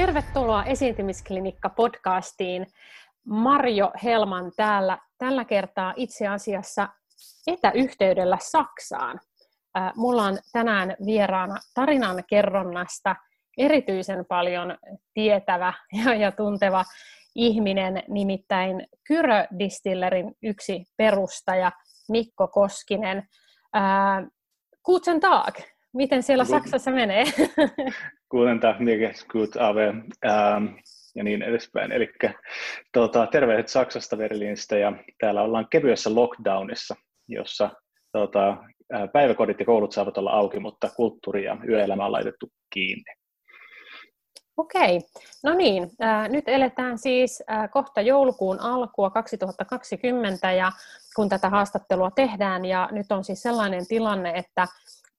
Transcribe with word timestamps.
Tervetuloa 0.00 0.64
Esiintymisklinikka-podcastiin. 0.64 2.66
Marjo 3.24 3.92
Helman 4.04 4.52
täällä 4.56 4.98
tällä 5.18 5.44
kertaa 5.44 5.94
itse 5.96 6.28
asiassa 6.28 6.88
etäyhteydellä 7.46 8.38
Saksaan. 8.40 9.20
Mulla 9.96 10.22
on 10.22 10.38
tänään 10.52 10.96
vieraana 11.06 11.56
tarinan 11.74 12.24
kerronnasta 12.28 13.16
erityisen 13.58 14.24
paljon 14.28 14.78
tietävä 15.14 15.72
ja 16.20 16.32
tunteva 16.32 16.84
ihminen, 17.34 18.02
nimittäin 18.08 18.86
Kyrö 19.06 19.46
Distillerin 19.58 20.34
yksi 20.42 20.84
perustaja 20.96 21.72
Mikko 22.08 22.48
Koskinen. 22.48 23.28
Guten 24.84 25.20
Tag! 25.20 25.54
Miten 25.92 26.22
siellä 26.22 26.44
Saksassa 26.44 26.90
menee? 26.90 27.24
Guten 28.30 28.60
Tag, 28.60 28.80
mir 28.80 29.14
gut, 29.32 29.56
aber 29.56 29.94
ähm, 30.24 30.66
ja 31.14 31.24
niin 31.24 31.42
edespäin. 31.42 31.92
Eli 31.92 32.12
tuota, 32.92 33.26
terveiset 33.26 33.68
Saksasta 33.68 34.16
Berliinistä 34.16 34.78
ja 34.78 34.92
täällä 35.20 35.42
ollaan 35.42 35.66
kevyessä 35.70 36.14
lockdownissa, 36.14 36.94
jossa 37.28 37.70
tuota, 38.12 38.56
päiväkodit 39.12 39.60
ja 39.60 39.66
koulut 39.66 39.92
saavat 39.92 40.18
olla 40.18 40.30
auki, 40.30 40.60
mutta 40.60 40.88
kulttuuri 40.96 41.44
ja 41.44 41.56
yöelämä 41.68 42.06
on 42.06 42.12
laitettu 42.12 42.48
kiinni. 42.70 43.14
Okei, 44.56 45.00
no 45.42 45.54
niin, 45.54 45.90
äh, 46.02 46.28
nyt 46.28 46.48
eletään 46.48 46.98
siis 46.98 47.42
äh, 47.50 47.70
kohta 47.70 48.00
joulukuun 48.00 48.60
alkua 48.60 49.10
2020 49.10 50.52
ja 50.52 50.72
kun 51.16 51.28
tätä 51.28 51.48
haastattelua 51.48 52.10
tehdään 52.10 52.64
ja 52.64 52.88
nyt 52.92 53.12
on 53.12 53.24
siis 53.24 53.42
sellainen 53.42 53.86
tilanne, 53.86 54.30
että 54.30 54.66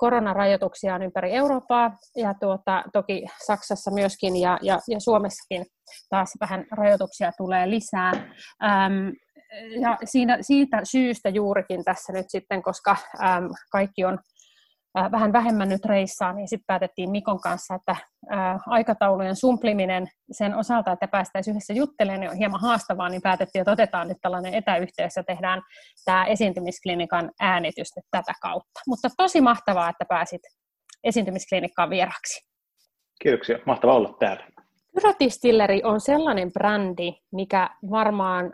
koronarajoituksia 0.01 0.95
on 0.95 1.01
ympäri 1.01 1.31
Eurooppaa 1.31 1.97
ja 2.15 2.33
tuota, 2.33 2.83
toki 2.93 3.25
Saksassa 3.45 3.91
myöskin 3.91 4.35
ja, 4.35 4.59
ja, 4.61 4.79
ja 4.87 4.99
Suomessakin 4.99 5.65
taas 6.09 6.33
vähän 6.41 6.65
rajoituksia 6.71 7.31
tulee 7.37 7.69
lisää. 7.69 8.11
Ähm, 8.63 9.09
ja 9.81 9.97
siinä, 10.03 10.37
siitä 10.41 10.81
syystä 10.83 11.29
juurikin 11.29 11.83
tässä 11.83 12.13
nyt 12.13 12.25
sitten, 12.27 12.63
koska 12.63 12.95
ähm, 13.23 13.45
kaikki 13.71 14.05
on 14.05 14.19
vähän 14.95 15.33
vähemmän 15.33 15.69
nyt 15.69 15.85
reissaa, 15.85 16.33
niin 16.33 16.47
sitten 16.47 16.67
päätettiin 16.67 17.11
Mikon 17.11 17.39
kanssa, 17.39 17.75
että 17.75 17.95
aikataulujen 18.67 19.35
sumpliminen 19.35 20.07
sen 20.31 20.55
osalta, 20.55 20.91
että 20.91 21.07
päästäisiin 21.07 21.51
yhdessä 21.51 21.73
juttelemaan, 21.73 22.19
niin 22.19 22.31
on 22.31 22.37
hieman 22.37 22.61
haastavaa, 22.61 23.09
niin 23.09 23.21
päätettiin, 23.21 23.61
että 23.61 23.71
otetaan 23.71 24.07
nyt 24.07 24.17
tällainen 24.21 24.53
etäyhteys 24.53 25.15
ja 25.15 25.23
tehdään 25.23 25.61
tämä 26.05 26.25
esiintymisklinikan 26.25 27.31
äänitys 27.39 27.87
nyt 27.95 28.05
tätä 28.11 28.33
kautta. 28.41 28.81
Mutta 28.87 29.09
tosi 29.17 29.41
mahtavaa, 29.41 29.89
että 29.89 30.05
pääsit 30.09 30.41
esiintymisklinikkaan 31.03 31.89
vieraksi. 31.89 32.47
Kiitoksia, 33.21 33.59
mahtavaa 33.65 33.95
olla 33.95 34.15
täällä. 34.19 34.47
Pyrotistilleri 34.95 35.81
on 35.83 36.01
sellainen 36.01 36.51
brändi, 36.53 37.13
mikä 37.31 37.69
varmaan 37.91 38.53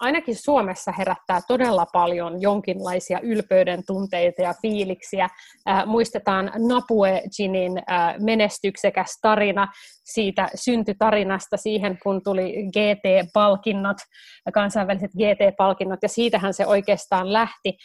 ainakin 0.00 0.36
Suomessa 0.36 0.92
herättää 0.92 1.40
todella 1.48 1.86
paljon 1.92 2.42
jonkinlaisia 2.42 3.20
ylpeyden 3.22 3.82
tunteita 3.86 4.42
ja 4.42 4.54
fiiliksiä. 4.62 5.28
Äh, 5.68 5.86
muistetaan 5.86 6.52
Napue 6.68 7.22
Ginin 7.36 7.78
äh, 7.78 8.14
menestyksekäs 8.18 9.18
tarina 9.22 9.68
siitä 10.04 10.48
syntytarinasta 10.54 11.56
siihen, 11.56 11.98
kun 12.02 12.20
tuli 12.24 12.54
GT-palkinnot, 12.72 13.96
kansainväliset 14.54 15.10
GT-palkinnot, 15.12 15.98
ja 16.02 16.08
siitähän 16.08 16.54
se 16.54 16.66
oikeastaan 16.66 17.32
lähti. 17.32 17.76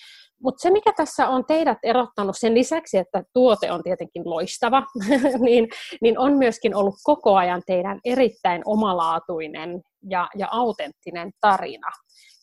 Mutta 0.43 0.61
se, 0.61 0.71
mikä 0.71 0.93
tässä 0.97 1.27
on 1.27 1.45
teidät 1.45 1.77
erottanut 1.83 2.35
sen 2.37 2.55
lisäksi, 2.55 2.97
että 2.97 3.23
tuote 3.33 3.71
on 3.71 3.83
tietenkin 3.83 4.29
loistava, 4.29 4.83
niin, 5.39 5.69
niin 6.01 6.19
on 6.19 6.37
myöskin 6.37 6.75
ollut 6.75 6.95
koko 7.03 7.35
ajan 7.35 7.61
teidän 7.67 7.99
erittäin 8.05 8.61
omalaatuinen 8.65 9.81
ja, 10.09 10.29
ja 10.35 10.47
autenttinen 10.51 11.31
tarina. 11.41 11.87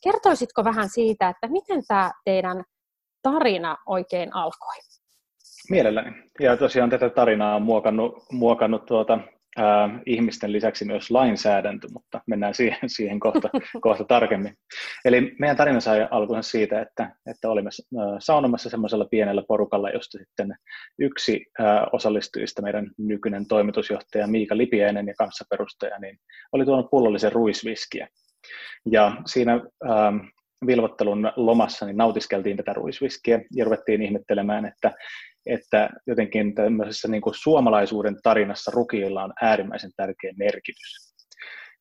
Kertoisitko 0.02 0.64
vähän 0.64 0.88
siitä, 0.88 1.28
että 1.28 1.48
miten 1.48 1.82
tämä 1.88 2.10
teidän 2.24 2.64
tarina 3.22 3.76
oikein 3.86 4.34
alkoi? 4.34 4.76
Mielelläni. 5.70 6.10
Ja 6.40 6.56
tosiaan 6.56 6.90
tätä 6.90 7.10
tarinaa 7.10 7.56
on 7.56 7.62
muokannut, 7.62 8.24
muokannut 8.32 8.86
tuota, 8.86 9.18
ää, 9.56 10.00
ihmisten 10.06 10.52
lisäksi 10.52 10.84
myös 10.84 11.10
lainsäädäntö, 11.10 11.88
mutta 11.92 12.20
mennään 12.26 12.54
siihen, 12.54 12.78
siihen 12.96 13.20
kohta, 13.20 13.50
kohta 13.80 14.04
tarkemmin. 14.04 14.54
Eli 15.04 15.34
meidän 15.38 15.56
tarina 15.56 15.80
sai 15.80 16.08
alkunsa 16.10 16.50
siitä, 16.50 16.80
että, 16.80 17.10
että 17.30 17.50
olimme 17.50 17.70
saunomassa 18.18 18.70
semmoisella 18.70 19.04
pienellä 19.10 19.42
porukalla, 19.48 19.90
josta 19.90 20.18
sitten 20.18 20.54
yksi 20.98 21.46
ää, 21.58 21.86
osallistujista, 21.92 22.62
meidän 22.62 22.90
nykyinen 22.98 23.46
toimitusjohtaja 23.46 24.26
Miika 24.26 24.56
Lipiäinen 24.56 25.06
ja 25.08 25.14
kanssaperustaja, 25.18 25.98
niin 25.98 26.18
oli 26.52 26.64
tuonut 26.64 26.90
pullollisen 26.90 27.32
ruisviskiä. 27.32 28.08
Ja 28.90 29.16
siinä 29.26 29.52
ähm, 29.90 30.16
vilvottelun 30.66 31.32
lomassa 31.36 31.86
niin 31.86 31.96
nautiskeltiin 31.96 32.56
tätä 32.56 32.72
ruisviskiä 32.72 33.40
ja 33.56 33.64
ruvettiin 33.64 34.02
ihmettelemään, 34.02 34.66
että, 34.66 34.92
että 35.46 35.90
jotenkin 36.06 36.54
tämmöisessä 36.54 37.08
niin 37.08 37.22
kuin 37.22 37.34
suomalaisuuden 37.34 38.16
tarinassa 38.22 38.70
rukiilla 38.74 39.24
on 39.24 39.32
äärimmäisen 39.42 39.90
tärkeä 39.96 40.32
merkitys. 40.36 41.16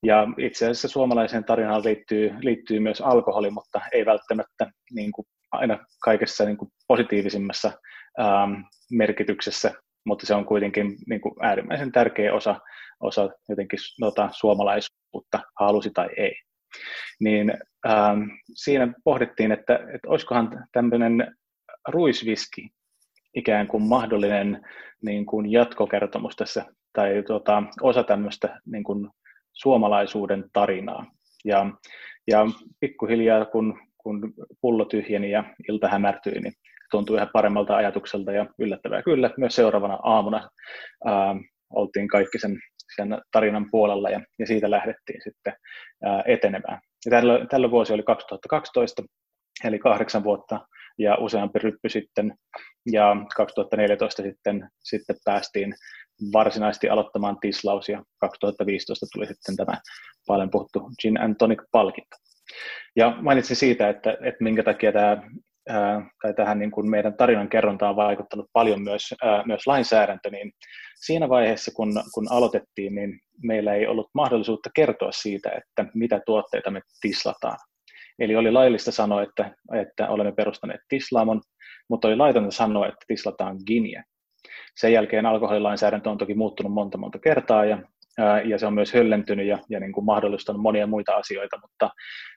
Ja 0.04 0.28
itse 0.38 0.66
asiassa 0.66 0.88
suomalaiseen 0.88 1.44
tarinaan 1.44 1.84
liittyy, 1.84 2.36
liittyy 2.40 2.80
myös 2.80 3.02
alkoholi, 3.02 3.50
mutta 3.50 3.82
ei 3.92 4.06
välttämättä 4.06 4.72
niin 4.92 5.12
kuin 5.12 5.26
aina 5.52 5.86
kaikessa 6.04 6.46
niin 6.46 6.58
kuin 6.58 6.72
positiivisimmassa 6.88 7.72
ähm, 8.20 8.54
merkityksessä, 8.92 9.72
mutta 10.06 10.26
se 10.26 10.36
on 10.36 10.46
kuitenkin 10.46 10.96
niin 11.08 11.22
kuin 11.22 11.36
äärimmäisen 11.42 11.92
tärkeä 11.92 12.34
osa, 12.34 12.60
osa 13.00 13.30
jotenkin 13.50 13.80
noita 14.00 14.30
suomalaisuutta, 14.32 15.40
halusi 15.60 15.92
tai 15.94 16.10
ei 16.18 16.36
niin 17.20 17.54
ähm, 17.88 18.22
siinä 18.54 18.94
pohdittiin, 19.04 19.52
että, 19.52 19.76
että 19.76 20.08
olisikohan 20.08 20.68
tämmöinen 20.72 21.36
ruisviski 21.88 22.70
ikään 23.36 23.68
kuin 23.68 23.84
mahdollinen 23.84 24.66
niin 25.02 25.26
kuin 25.26 25.52
jatkokertomus 25.52 26.36
tässä, 26.36 26.66
tai 26.94 27.24
tuota, 27.28 27.64
osa 27.82 28.04
tämmöistä 28.04 28.60
niin 28.66 28.84
kuin 28.84 29.10
suomalaisuuden 29.54 30.46
tarinaa. 30.54 31.06
Ja, 31.46 31.66
ja 32.28 32.46
pikkuhiljaa, 32.80 33.46
kun, 33.46 33.80
kun 33.98 34.34
pullo 34.62 34.86
tyhjeni 34.86 35.32
ja 35.32 35.44
ilta 35.70 35.88
hämärtyi, 35.88 36.40
niin 36.40 36.54
tuntui 36.92 37.18
ihan 37.18 37.30
paremmalta 37.34 37.76
ajatukselta 37.76 38.32
ja 38.32 38.46
yllättävää 38.60 39.04
kyllä. 39.04 39.30
Myös 39.38 39.56
seuraavana 39.56 40.00
aamuna 40.04 40.50
ää, 41.06 41.36
oltiin 41.70 42.08
kaikki 42.08 42.40
sen 42.40 42.60
sen 42.96 43.22
tarinan 43.32 43.66
puolella 43.72 44.10
ja, 44.10 44.22
ja 44.40 44.48
siitä 44.48 44.72
lähdettiin 44.72 45.22
sitten 45.24 45.54
ää, 46.04 46.24
etenemään. 46.26 46.80
Ja 47.06 47.12
tällä, 47.12 47.46
tällä 47.50 47.72
vuosi 47.72 47.94
oli 47.94 48.04
2012, 48.04 49.04
eli 49.64 49.80
kahdeksan 49.80 50.24
vuotta 50.24 50.68
ja 50.98 51.18
useampi 51.20 51.60
ryppy 51.60 51.90
sitten, 51.90 52.34
ja 52.92 53.16
2014 53.36 54.24
sitten, 54.24 54.70
sitten 54.84 55.16
päästiin 55.26 55.76
varsinaisesti 56.34 56.90
aloittamaan 56.90 57.38
tislaus, 57.42 57.90
ja 57.90 58.04
2015 58.20 59.06
tuli 59.14 59.28
sitten 59.28 59.56
tämä 59.56 59.78
paljon 60.28 60.50
puhuttu 60.50 60.90
Gin 61.02 61.22
and 61.22 61.36
Tonic-palkinto. 61.36 62.16
Ja 62.96 63.18
mainitsin 63.22 63.56
siitä, 63.56 63.90
että, 63.90 64.12
että 64.12 64.44
minkä 64.44 64.64
takia 64.64 64.92
tämä 64.92 65.22
tai 66.22 66.34
tähän 66.36 66.60
niin 66.60 66.72
kuin 66.72 66.90
meidän 66.90 67.18
tarinan 67.18 67.50
kerrontaan 67.50 67.90
on 67.90 67.96
vaikuttanut 67.96 68.50
paljon 68.54 68.82
myös, 68.82 69.14
myös 69.46 69.68
lainsäädäntö, 69.68 70.30
niin 70.30 70.52
siinä 71.06 71.30
vaiheessa, 71.30 71.72
kun, 71.76 72.04
kun 72.14 72.32
aloitettiin, 72.32 72.96
niin 72.96 73.20
meillä 73.44 73.74
ei 73.74 73.88
ollut 73.88 74.10
mahdollisuutta 74.14 74.70
kertoa 74.76 75.12
siitä, 75.12 75.50
että 75.50 75.92
mitä 75.94 76.22
tuotteita 76.26 76.72
me 76.72 76.82
tislataan. 77.02 77.58
Eli 78.20 78.36
oli 78.36 78.52
laillista 78.52 78.92
sanoa, 78.92 79.22
että, 79.22 79.56
että 79.74 80.10
olemme 80.10 80.32
perustaneet 80.32 80.82
tislaamon, 80.90 81.42
mutta 81.90 82.08
oli 82.08 82.16
laitonta 82.16 82.52
sanoa, 82.52 82.88
että 82.88 83.06
tislataan 83.08 83.58
giniä. 83.68 84.04
Sen 84.76 84.94
jälkeen 84.94 85.26
alkoholilainsäädäntö 85.26 86.10
on 86.10 86.18
toki 86.18 86.34
muuttunut 86.34 86.74
monta 86.74 86.98
monta 86.98 87.20
kertaa 87.20 87.66
ja, 87.66 87.82
ja 88.46 88.58
se 88.58 88.66
on 88.66 88.74
myös 88.74 88.94
höllentynyt 88.94 89.48
ja, 89.48 89.58
ja 89.70 89.80
niin 89.80 89.92
kuin 89.92 90.06
mahdollistanut 90.06 90.62
monia 90.62 90.88
muita 90.88 91.16
asioita, 91.16 91.58
mutta, 91.62 91.90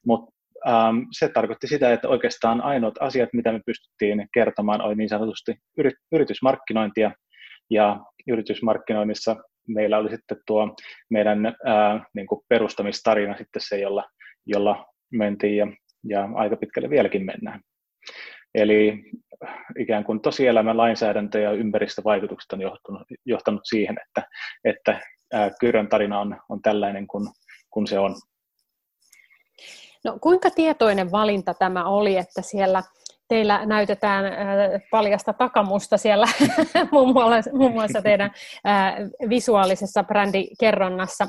mutta 0.06 0.32
ähm, 0.68 0.96
se 1.18 1.28
tarkoitti 1.28 1.66
sitä, 1.66 1.92
että 1.92 2.08
oikeastaan 2.08 2.60
ainoat 2.60 2.94
asiat, 3.00 3.28
mitä 3.32 3.52
me 3.52 3.60
pystyttiin 3.66 4.28
kertomaan, 4.34 4.82
oli 4.82 4.94
niin 4.94 5.08
sanotusti 5.08 5.54
yritysmarkkinointia 6.12 7.12
ja 7.70 8.00
yritysmarkkinoinnissa 8.28 9.36
meillä 9.68 9.98
oli 9.98 10.10
sitten 10.10 10.36
tuo 10.46 10.76
meidän 11.10 11.46
ää, 11.46 12.04
niin 12.14 12.26
kuin 12.26 12.40
perustamistarina 12.48 13.36
sitten 13.36 13.62
se, 13.64 13.80
jolla, 13.80 14.04
jolla 14.46 14.86
mentiin 15.12 15.56
ja, 15.56 15.66
ja 16.04 16.28
aika 16.34 16.56
pitkälle 16.56 16.90
vieläkin 16.90 17.26
mennään. 17.26 17.60
Eli 18.54 19.04
ikään 19.78 20.04
kuin 20.04 20.20
tosielämän 20.20 20.76
lainsäädäntö 20.76 21.40
ja 21.40 21.52
ympäristövaikutukset 21.52 22.52
on 22.52 22.60
johtanut, 22.60 23.02
johtanut 23.24 23.60
siihen, 23.64 23.96
että, 24.06 24.28
että 24.64 25.00
Kyrön 25.60 25.88
tarina 25.88 26.20
on, 26.20 26.36
on 26.48 26.62
tällainen 26.62 27.06
kuin, 27.06 27.28
kuin 27.70 27.86
se 27.86 27.98
on. 27.98 28.16
No, 30.04 30.18
kuinka 30.20 30.50
tietoinen 30.50 31.10
valinta 31.10 31.54
tämä 31.54 31.84
oli, 31.88 32.16
että 32.16 32.42
siellä 32.42 32.82
teillä 33.28 33.66
näytetään 33.66 34.24
paljasta 34.90 35.32
takamusta 35.32 35.96
siellä 35.96 36.26
muun 37.52 37.72
muassa 37.72 38.02
teidän 38.02 38.30
visuaalisessa 39.28 40.04
brändikerronnassa. 40.04 41.26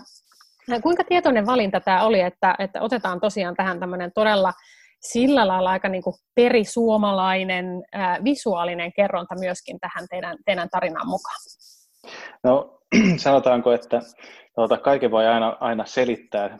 Kuinka 0.84 1.04
tietoinen 1.04 1.46
valinta 1.46 1.80
tämä 1.80 2.04
oli, 2.04 2.22
että, 2.22 2.56
että 2.60 2.82
otetaan 2.82 3.20
tosiaan 3.20 3.56
tähän 3.56 3.80
tämmöinen 3.80 4.12
todella 4.16 4.54
sillä 5.00 5.48
lailla 5.48 5.70
aika 5.70 5.90
niin 5.90 6.04
kuin 6.04 6.16
perisuomalainen 6.36 7.66
ää, 7.94 8.18
visuaalinen 8.24 8.94
kerronta 8.94 9.36
myöskin 9.40 9.80
tähän 9.80 10.08
teidän, 10.10 10.38
teidän 10.46 10.70
tarinaan 10.70 11.08
mukaan? 11.08 11.38
No 12.44 12.80
sanotaanko, 13.18 13.72
että 13.72 14.02
tuota, 14.56 14.78
kaiken 14.78 15.12
voi 15.12 15.28
aina, 15.28 15.58
aina 15.60 15.86
selittää 15.86 16.58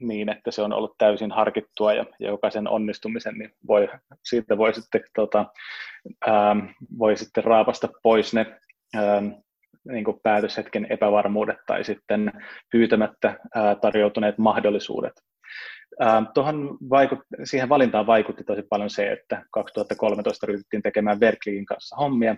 niin, 0.00 0.28
että 0.28 0.50
se 0.50 0.62
on 0.62 0.72
ollut 0.72 0.94
täysin 0.98 1.32
harkittua 1.32 1.92
ja, 1.92 2.04
ja 2.20 2.28
jokaisen 2.28 2.68
onnistumisen 2.68 3.34
niin 3.34 3.50
voi, 3.68 3.88
siitä 4.24 4.58
voi 4.58 4.74
sitten, 4.74 5.00
tuota, 5.14 5.46
ää, 6.26 6.56
voi 6.98 7.16
sitten 7.16 7.44
raapasta 7.44 7.88
pois 8.02 8.34
ne 8.34 8.46
ää, 8.94 9.22
niin 9.88 10.04
kuin 10.04 10.20
päätöshetken 10.22 10.86
epävarmuudet 10.90 11.58
tai 11.66 11.84
sitten 11.84 12.32
pyytämättä 12.72 13.36
ää, 13.54 13.74
tarjoutuneet 13.74 14.38
mahdollisuudet. 14.38 15.12
Ähm, 16.02 16.24
tuohon 16.34 16.78
vaikut, 16.90 17.18
siihen 17.44 17.68
valintaan 17.68 18.06
vaikutti 18.06 18.44
tosi 18.44 18.62
paljon 18.62 18.90
se, 18.90 19.12
että 19.12 19.42
2013 19.52 20.46
ryhdyttiin 20.46 20.82
tekemään 20.82 21.20
Verkligin 21.20 21.66
kanssa 21.66 21.96
hommia, 21.96 22.36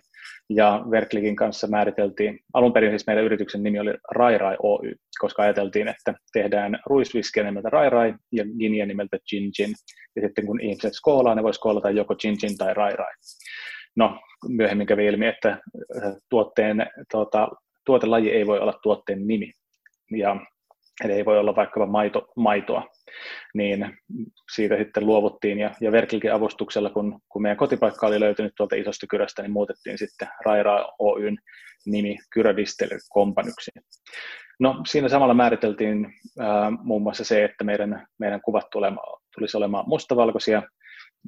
ja 0.51 0.85
Verkligin 0.91 1.37
kanssa 1.37 1.67
määriteltiin, 1.67 2.39
alun 2.55 2.73
perin 2.73 2.91
siis 2.91 3.07
meidän 3.07 3.25
yrityksen 3.25 3.63
nimi 3.63 3.79
oli 3.79 3.95
Rai 4.11 4.39
Rai 4.39 4.57
Oy, 4.63 4.95
koska 5.19 5.43
ajateltiin, 5.43 5.89
että 5.89 6.15
tehdään 6.33 6.79
ruisviskiä 6.87 7.45
nimeltä 7.45 7.71
Rai 7.71 7.91
Rai 7.91 8.15
ja 8.33 8.45
giniä 8.59 8.87
nimeltä 8.87 9.19
Gin 9.31 9.51
Gin, 9.57 9.75
ja 10.17 10.23
sitten 10.23 10.47
kun 10.47 10.61
ihmiset 10.61 10.95
skoolaa, 10.95 11.35
ne 11.35 11.43
voi 11.43 11.55
skoolata 11.55 11.91
joko 11.91 12.17
Gin 12.17 12.37
Gin 12.41 12.57
tai 12.59 12.75
Rai 12.75 12.93
Rai. 12.97 13.15
No, 13.97 14.21
myöhemmin 14.49 14.87
kävi 14.87 15.07
ilmi, 15.07 15.27
että 15.27 15.49
äh, 15.49 16.13
tuotteen, 16.31 16.87
tuota, 17.11 17.49
tuotelaji 17.87 18.31
ei 18.31 18.47
voi 18.47 18.59
olla 18.59 18.79
tuotteen 18.83 19.27
nimi, 19.27 19.53
ja 20.17 20.37
Eli 21.05 21.13
ei 21.13 21.25
voi 21.25 21.39
olla 21.39 21.57
vaikkapa 21.57 21.87
maito, 21.87 22.29
maitoa, 22.37 22.89
niin 23.55 23.99
siitä 24.55 24.77
sitten 24.77 25.07
luovuttiin 25.07 25.59
ja, 25.59 25.71
ja 25.81 25.93
Verklikin 25.93 26.33
avustuksella, 26.33 26.91
kun, 26.91 27.21
kun 27.29 27.43
meidän 27.43 27.57
kotipaikka 27.57 28.07
oli 28.07 28.21
löytynyt 28.21 28.53
tuolta 28.57 28.77
isosta 28.77 29.07
kyrästä, 29.11 29.43
niin 29.43 29.53
muutettiin 29.53 29.99
sitten 29.99 30.29
Raira 30.45 30.89
Oyn 30.99 31.39
nimi 31.87 32.19
Kyrä 32.33 32.55
Companyksi. 33.15 33.71
No 34.61 34.83
siinä 34.87 35.09
samalla 35.09 35.35
määriteltiin 35.35 36.13
ää, 36.39 36.71
muun 36.71 37.03
muassa 37.03 37.25
se, 37.25 37.45
että 37.45 37.65
meidän, 37.65 38.07
meidän 38.19 38.41
kuvat 38.41 38.71
tulema, 38.73 39.01
tulisi 39.35 39.57
olemaan 39.57 39.89
mustavalkoisia 39.89 40.63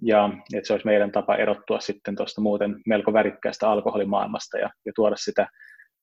ja 0.02 0.30
että 0.54 0.66
se 0.66 0.72
olisi 0.72 0.86
meidän 0.86 1.12
tapa 1.12 1.36
erottua 1.36 1.80
sitten 1.80 2.16
tuosta 2.16 2.40
muuten 2.40 2.80
melko 2.86 3.12
värikkäästä 3.12 3.70
alkoholimaailmasta 3.70 4.58
ja, 4.58 4.70
ja 4.86 4.92
tuoda 4.94 5.16
sitä, 5.16 5.46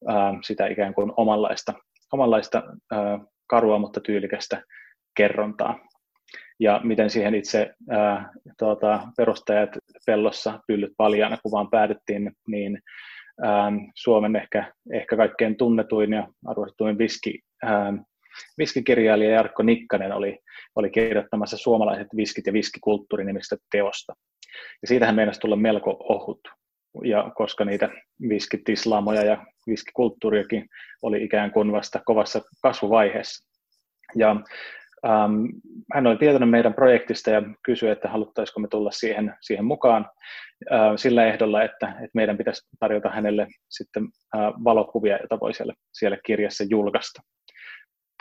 ää, 0.08 0.34
sitä 0.44 0.68
ikään 0.68 0.94
kuin 0.94 1.14
omanlaista, 1.18 1.74
omanlaista 2.14 2.64
ää, 2.92 3.20
karua, 3.48 3.80
mutta 3.80 4.00
tyylikästä 4.00 4.64
kerrontaa. 5.18 5.80
Ja 6.60 6.82
miten 6.84 7.10
siihen 7.10 7.36
itse 7.36 7.74
ää, 7.90 8.32
tuota, 8.60 9.08
perustajat 9.18 9.70
pellossa 10.06 10.60
pyllyt 10.68 10.94
paljaana 10.98 11.38
kuvaan 11.44 11.70
päädyttiin, 11.70 12.32
niin 12.48 12.82
ää, 13.44 13.72
Suomen 13.96 14.36
ehkä, 14.36 14.74
ehkä 14.94 15.18
kaikkein 15.18 15.58
tunnetuin 15.58 16.14
ja 16.14 16.28
arvostetuin 16.48 16.98
viski, 16.98 17.40
ää, 17.64 17.94
viskikirjailija 18.58 19.32
Jarkko 19.32 19.64
Nikkanen 19.64 20.12
oli, 20.12 20.40
oli 20.76 20.90
kirjoittamassa 20.90 21.58
suomalaiset 21.58 22.08
viskit 22.16 22.48
ja 22.48 22.54
viskikulttuuri 22.54 23.26
nimistä 23.26 23.58
teosta. 23.72 24.14
Ja 24.82 24.88
siitähän 24.88 25.16
meinasi 25.16 25.40
tulla 25.40 25.56
melko 25.56 25.98
ohut, 26.10 26.40
ja 27.04 27.32
koska 27.36 27.66
niitä 27.66 27.90
viskitislaamoja 28.30 29.24
ja 29.24 29.46
viskikulttuuriakin 29.68 30.68
oli 31.02 31.24
ikään 31.24 31.52
kuin 31.52 31.72
vasta 31.72 32.02
kovassa 32.06 32.42
kasvuvaiheessa. 32.62 33.48
Ja 34.16 34.36
ähm, 35.06 35.46
hän 35.94 36.08
oli 36.08 36.18
tietoinen 36.18 36.50
meidän 36.50 36.74
projektista 36.74 37.30
ja 37.30 37.42
kysyi, 37.64 37.90
että 37.90 38.10
haluttaisiko 38.10 38.60
me 38.60 38.68
tulla 38.68 38.92
siihen, 38.92 39.36
siihen 39.42 39.66
mukaan 39.66 40.10
äh, 40.72 40.92
sillä 40.96 41.26
ehdolla, 41.26 41.64
että, 41.64 41.88
että 41.88 42.12
meidän 42.14 42.38
pitäisi 42.38 42.68
tarjota 42.80 43.10
hänelle 43.10 43.48
sitten 43.70 44.04
äh, 44.36 44.42
valokuvia, 44.64 45.18
joita 45.18 45.40
voi 45.40 45.54
siellä, 45.54 45.74
siellä 45.94 46.18
kirjassa 46.26 46.64
julkaista. 46.70 47.22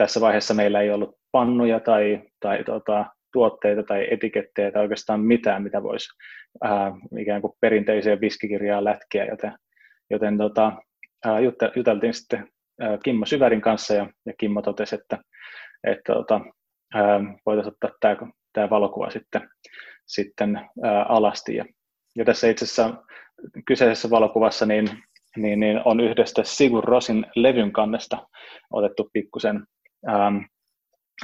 Tässä 0.01 0.21
vaiheessa 0.21 0.55
meillä 0.55 0.81
ei 0.81 0.91
ollut 0.91 1.17
pannuja 1.33 1.81
tai, 1.81 2.23
tai 2.41 2.65
tota, 2.65 3.07
tuotteita 3.33 3.83
tai 3.83 4.07
etikettejä 4.11 4.71
tai 4.71 4.83
oikeastaan 4.83 5.21
mitään, 5.21 5.63
mitä 5.63 5.83
voisi 5.83 6.09
äh, 6.65 6.93
ikään 7.19 7.41
kuin 7.41 7.53
perinteiseen 7.61 8.21
viskikirjaan 8.21 8.85
lätkiä, 8.85 9.25
joten, 9.25 9.53
joten 10.11 10.39
tota, 10.39 10.73
äh, 11.27 11.39
juteltiin 11.77 12.15
sitten 12.15 12.49
äh, 12.83 12.99
Kimmo 13.05 13.27
Syvärin 13.27 13.61
kanssa 13.61 13.95
ja, 13.95 14.07
ja 14.27 14.33
Kimmo 14.39 14.63
totesi, 14.63 14.95
että, 14.95 15.19
että 15.85 16.13
tota, 16.13 16.41
äh, 16.97 17.21
voitaisiin 17.47 17.75
ottaa 17.75 17.91
tämä, 18.01 18.31
tämä 18.53 18.71
valokuva 18.71 19.11
sitten, 19.11 19.49
sitten 20.07 20.57
äh, 20.57 20.67
alasti. 21.09 21.57
Ja, 21.57 21.65
ja 22.17 22.25
tässä 22.25 22.49
itse 22.49 22.65
asiassa 22.65 23.03
kyseisessä 23.67 24.11
valokuvassa 24.11 24.67
niin, 24.67 24.89
niin, 25.37 25.61
niin 25.61 25.81
on 25.85 26.01
yhdestä 26.01 26.43
Sigur 26.45 26.85
Rosin 26.85 27.27
levyn 27.37 27.73
kannesta 27.73 28.27
otettu 28.71 29.11
pikkusen 29.13 29.67
ähm, 30.09 30.37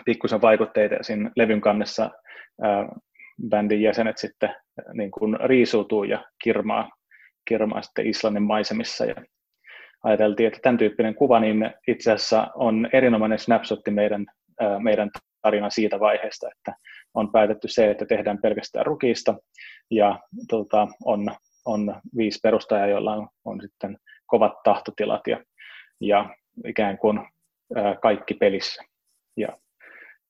pikkusen 0.04 0.42
vaikutteita 0.42 0.96
siinä 1.00 1.30
levyn 1.36 1.60
kannessa 1.60 2.10
ää, 2.62 2.88
bändin 3.48 3.82
jäsenet 3.82 4.18
sitten 4.18 4.54
niin 4.92 5.10
kuin 5.10 5.36
riisuutuu 5.44 6.04
ja 6.04 6.24
kirmaa, 6.42 6.90
kirmaa 7.48 7.82
sitten 7.82 8.06
Islannin 8.06 8.42
maisemissa. 8.42 9.04
Ja 9.04 9.14
ajateltiin, 10.02 10.46
että 10.46 10.58
tämän 10.62 10.78
tyyppinen 10.78 11.14
kuva 11.14 11.40
niin 11.40 11.70
itse 11.88 12.12
asiassa 12.12 12.48
on 12.54 12.88
erinomainen 12.92 13.38
snapshotti 13.38 13.90
meidän, 13.90 14.26
ää, 14.60 14.78
meidän 14.78 15.10
tarinan 15.42 15.70
siitä 15.70 16.00
vaiheesta, 16.00 16.48
että 16.56 16.74
on 17.14 17.32
päätetty 17.32 17.68
se, 17.68 17.90
että 17.90 18.06
tehdään 18.06 18.38
pelkästään 18.42 18.86
rukiista 18.86 19.34
ja 19.90 20.20
tota, 20.48 20.88
on, 21.04 21.26
on 21.66 22.00
viisi 22.16 22.38
perustajaa, 22.42 22.86
joilla 22.86 23.14
on, 23.14 23.28
on 23.44 23.60
sitten 23.60 23.98
kovat 24.26 24.52
tahtotilat 24.64 25.20
ja, 25.26 25.44
ja 26.00 26.34
ikään 26.66 26.98
kuin 26.98 27.20
kaikki 28.02 28.34
pelissä. 28.34 28.82
Ja 29.36 29.48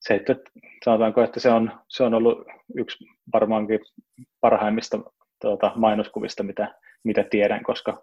se, 0.01 0.15
että 0.15 0.37
sanotaanko, 0.85 1.23
että 1.23 1.41
se 1.41 1.51
on, 1.51 1.81
se 1.89 2.03
on 2.03 2.15
ollut 2.15 2.47
yksi 2.77 3.05
varmaankin 3.33 3.81
parhaimmista 4.41 4.99
tuota, 5.41 5.73
mainoskuvista, 5.75 6.43
mitä, 6.43 6.75
mitä 7.05 7.25
tiedän, 7.31 7.63
koska 7.63 8.03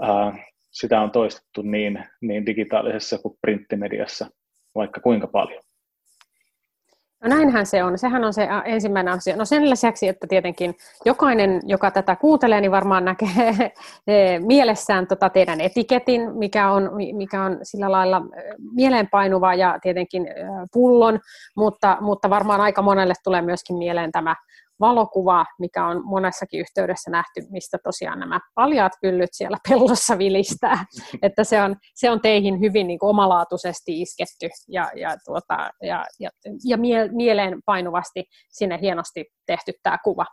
ää, 0.00 0.32
sitä 0.70 1.00
on 1.00 1.10
toistettu 1.10 1.62
niin, 1.62 2.04
niin 2.20 2.46
digitaalisessa 2.46 3.18
kuin 3.18 3.38
printtimediassa 3.40 4.30
vaikka 4.74 5.00
kuinka 5.00 5.26
paljon. 5.26 5.62
No 7.22 7.28
näinhän 7.28 7.66
se 7.66 7.84
on. 7.84 7.98
Sehän 7.98 8.24
on 8.24 8.34
se 8.34 8.48
ensimmäinen 8.64 9.14
asia. 9.14 9.36
No 9.36 9.44
sen 9.44 9.70
lisäksi, 9.70 10.08
että 10.08 10.26
tietenkin 10.26 10.74
jokainen, 11.04 11.60
joka 11.64 11.90
tätä 11.90 12.16
kuuntelee, 12.16 12.60
niin 12.60 12.70
varmaan 12.70 13.04
näkee 13.04 13.72
mielessään 14.46 15.06
tota 15.06 15.30
teidän 15.30 15.60
etiketin, 15.60 16.34
mikä 16.34 16.70
on, 16.70 16.90
mikä 17.12 17.42
on 17.42 17.58
sillä 17.62 17.92
lailla 17.92 18.22
mieleenpainuva 18.72 19.54
ja 19.54 19.78
tietenkin 19.82 20.26
pullon, 20.72 21.20
mutta, 21.56 21.96
mutta 22.00 22.30
varmaan 22.30 22.60
aika 22.60 22.82
monelle 22.82 23.14
tulee 23.24 23.42
myöskin 23.42 23.76
mieleen 23.76 24.12
tämä 24.12 24.36
valokuva, 24.80 25.46
mikä 25.58 25.86
on 25.86 26.04
monessakin 26.04 26.60
yhteydessä 26.60 27.10
nähty, 27.10 27.42
mistä 27.50 27.78
tosiaan 27.84 28.18
nämä 28.18 28.40
paljaat 28.54 28.92
pyllyt 29.02 29.30
siellä 29.32 29.58
pellossa 29.68 30.18
vilistää. 30.18 30.84
Että 31.22 31.44
se 31.44 31.62
on, 31.62 31.76
se 31.94 32.10
on 32.10 32.20
teihin 32.20 32.60
hyvin 32.60 32.86
niin 32.86 32.98
kuin 32.98 33.10
omalaatuisesti 33.10 34.00
isketty 34.00 34.48
ja, 34.68 34.90
ja, 34.96 35.16
tuota, 35.24 35.70
ja, 35.82 36.04
ja, 36.20 36.30
ja 36.64 36.78
mie, 36.78 37.08
mieleen 37.12 37.60
painuvasti 37.66 38.24
sinne 38.48 38.78
hienosti 38.80 39.26
tehty 39.46 39.72
tämä 39.82 39.98
kuva. 40.04 40.26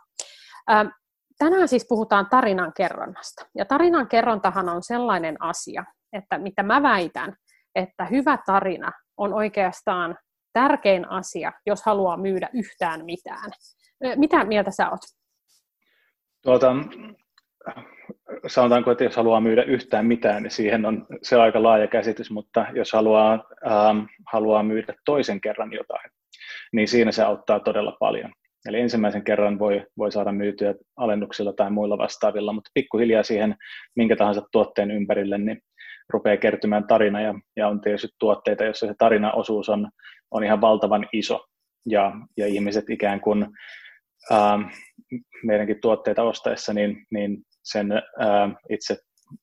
tänään 1.38 1.68
siis 1.68 1.86
puhutaan 1.88 2.26
tarinan 2.30 2.72
kerronnasta. 2.76 3.46
Ja 3.54 3.64
tarinan 3.64 4.08
kerrontahan 4.08 4.68
on 4.68 4.82
sellainen 4.82 5.42
asia, 5.42 5.84
että 6.12 6.38
mitä 6.38 6.62
mä 6.62 6.82
väitän, 6.82 7.36
että 7.74 8.04
hyvä 8.04 8.38
tarina 8.46 8.92
on 9.16 9.34
oikeastaan 9.34 10.18
tärkein 10.52 11.10
asia, 11.10 11.52
jos 11.66 11.82
haluaa 11.82 12.16
myydä 12.16 12.48
yhtään 12.52 13.04
mitään. 13.04 13.50
Mitä 14.16 14.44
mieltä 14.44 14.70
sä 14.70 14.90
oot? 14.90 15.00
Tuota, 16.42 16.74
sanotaanko, 18.46 18.90
että 18.90 19.04
jos 19.04 19.16
haluaa 19.16 19.40
myydä 19.40 19.62
yhtään 19.62 20.06
mitään, 20.06 20.42
niin 20.42 20.50
siihen 20.50 20.86
on 20.86 21.06
se 21.22 21.36
aika 21.36 21.62
laaja 21.62 21.86
käsitys, 21.86 22.30
mutta 22.30 22.66
jos 22.74 22.92
haluaa, 22.92 23.44
ähm, 23.66 23.98
haluaa 24.32 24.62
myydä 24.62 24.94
toisen 25.04 25.40
kerran 25.40 25.72
jotain, 25.72 26.10
niin 26.72 26.88
siinä 26.88 27.12
se 27.12 27.22
auttaa 27.22 27.60
todella 27.60 27.96
paljon. 28.00 28.32
Eli 28.66 28.80
ensimmäisen 28.80 29.24
kerran 29.24 29.58
voi, 29.58 29.86
voi 29.98 30.12
saada 30.12 30.32
myytyä 30.32 30.74
alennuksilla 30.96 31.52
tai 31.52 31.70
muilla 31.70 31.98
vastaavilla, 31.98 32.52
mutta 32.52 32.70
pikkuhiljaa 32.74 33.22
siihen 33.22 33.56
minkä 33.96 34.16
tahansa 34.16 34.42
tuotteen 34.52 34.90
ympärille, 34.90 35.38
niin 35.38 35.60
rupeaa 36.08 36.36
kertymään 36.36 36.86
tarina 36.86 37.20
ja, 37.20 37.34
ja 37.56 37.68
on 37.68 37.80
tietysti 37.80 38.08
tuotteita, 38.18 38.64
joissa 38.64 38.86
se 38.86 38.94
tarinaosuus 38.98 39.68
on, 39.68 39.88
on 40.30 40.44
ihan 40.44 40.60
valtavan 40.60 41.08
iso 41.12 41.44
ja, 41.86 42.12
ja 42.36 42.46
ihmiset 42.46 42.90
ikään 42.90 43.20
kuin 43.20 43.46
ähm, 44.32 44.62
meidänkin 45.44 45.80
tuotteita 45.80 46.22
ostaessa, 46.22 46.72
niin, 46.72 47.06
niin 47.10 47.38
sen 47.64 47.92
ää, 47.92 48.48
itse 48.70 48.96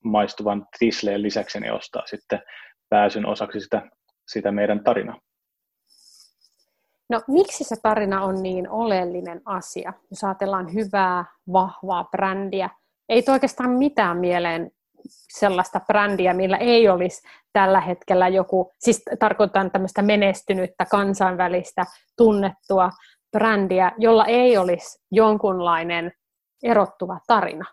maistuvan 0.04 0.66
tisleen 0.78 1.22
lisäksi 1.22 1.60
niin 1.60 1.72
ostaa 1.72 2.02
sitten 2.06 2.42
pääsyn 2.88 3.26
osaksi 3.26 3.60
sitä, 3.60 3.82
sitä 4.28 4.52
meidän 4.52 4.84
tarinaa. 4.84 5.20
No 7.10 7.22
miksi 7.28 7.64
se 7.64 7.76
tarina 7.82 8.24
on 8.24 8.42
niin 8.42 8.70
oleellinen 8.70 9.42
asia? 9.44 9.92
Jos 10.10 10.24
ajatellaan 10.24 10.74
hyvää, 10.74 11.24
vahvaa 11.52 12.04
brändiä, 12.04 12.70
ei 13.08 13.22
oikeastaan 13.28 13.70
mitään 13.70 14.16
mieleen 14.18 14.70
sellaista 15.38 15.80
brändiä, 15.80 16.34
millä 16.34 16.56
ei 16.56 16.88
olisi 16.88 17.22
tällä 17.52 17.80
hetkellä 17.80 18.28
joku, 18.28 18.72
siis 18.78 19.02
tarkoitan 19.18 19.70
tämmöistä 19.70 20.02
menestynyttä, 20.02 20.84
kansainvälistä, 20.90 21.84
tunnettua 22.16 22.90
brändiä, 23.36 23.92
jolla 23.98 24.26
ei 24.26 24.56
olisi 24.56 25.04
jonkunlainen 25.10 26.12
erottuva 26.62 27.18
tarina. 27.26 27.64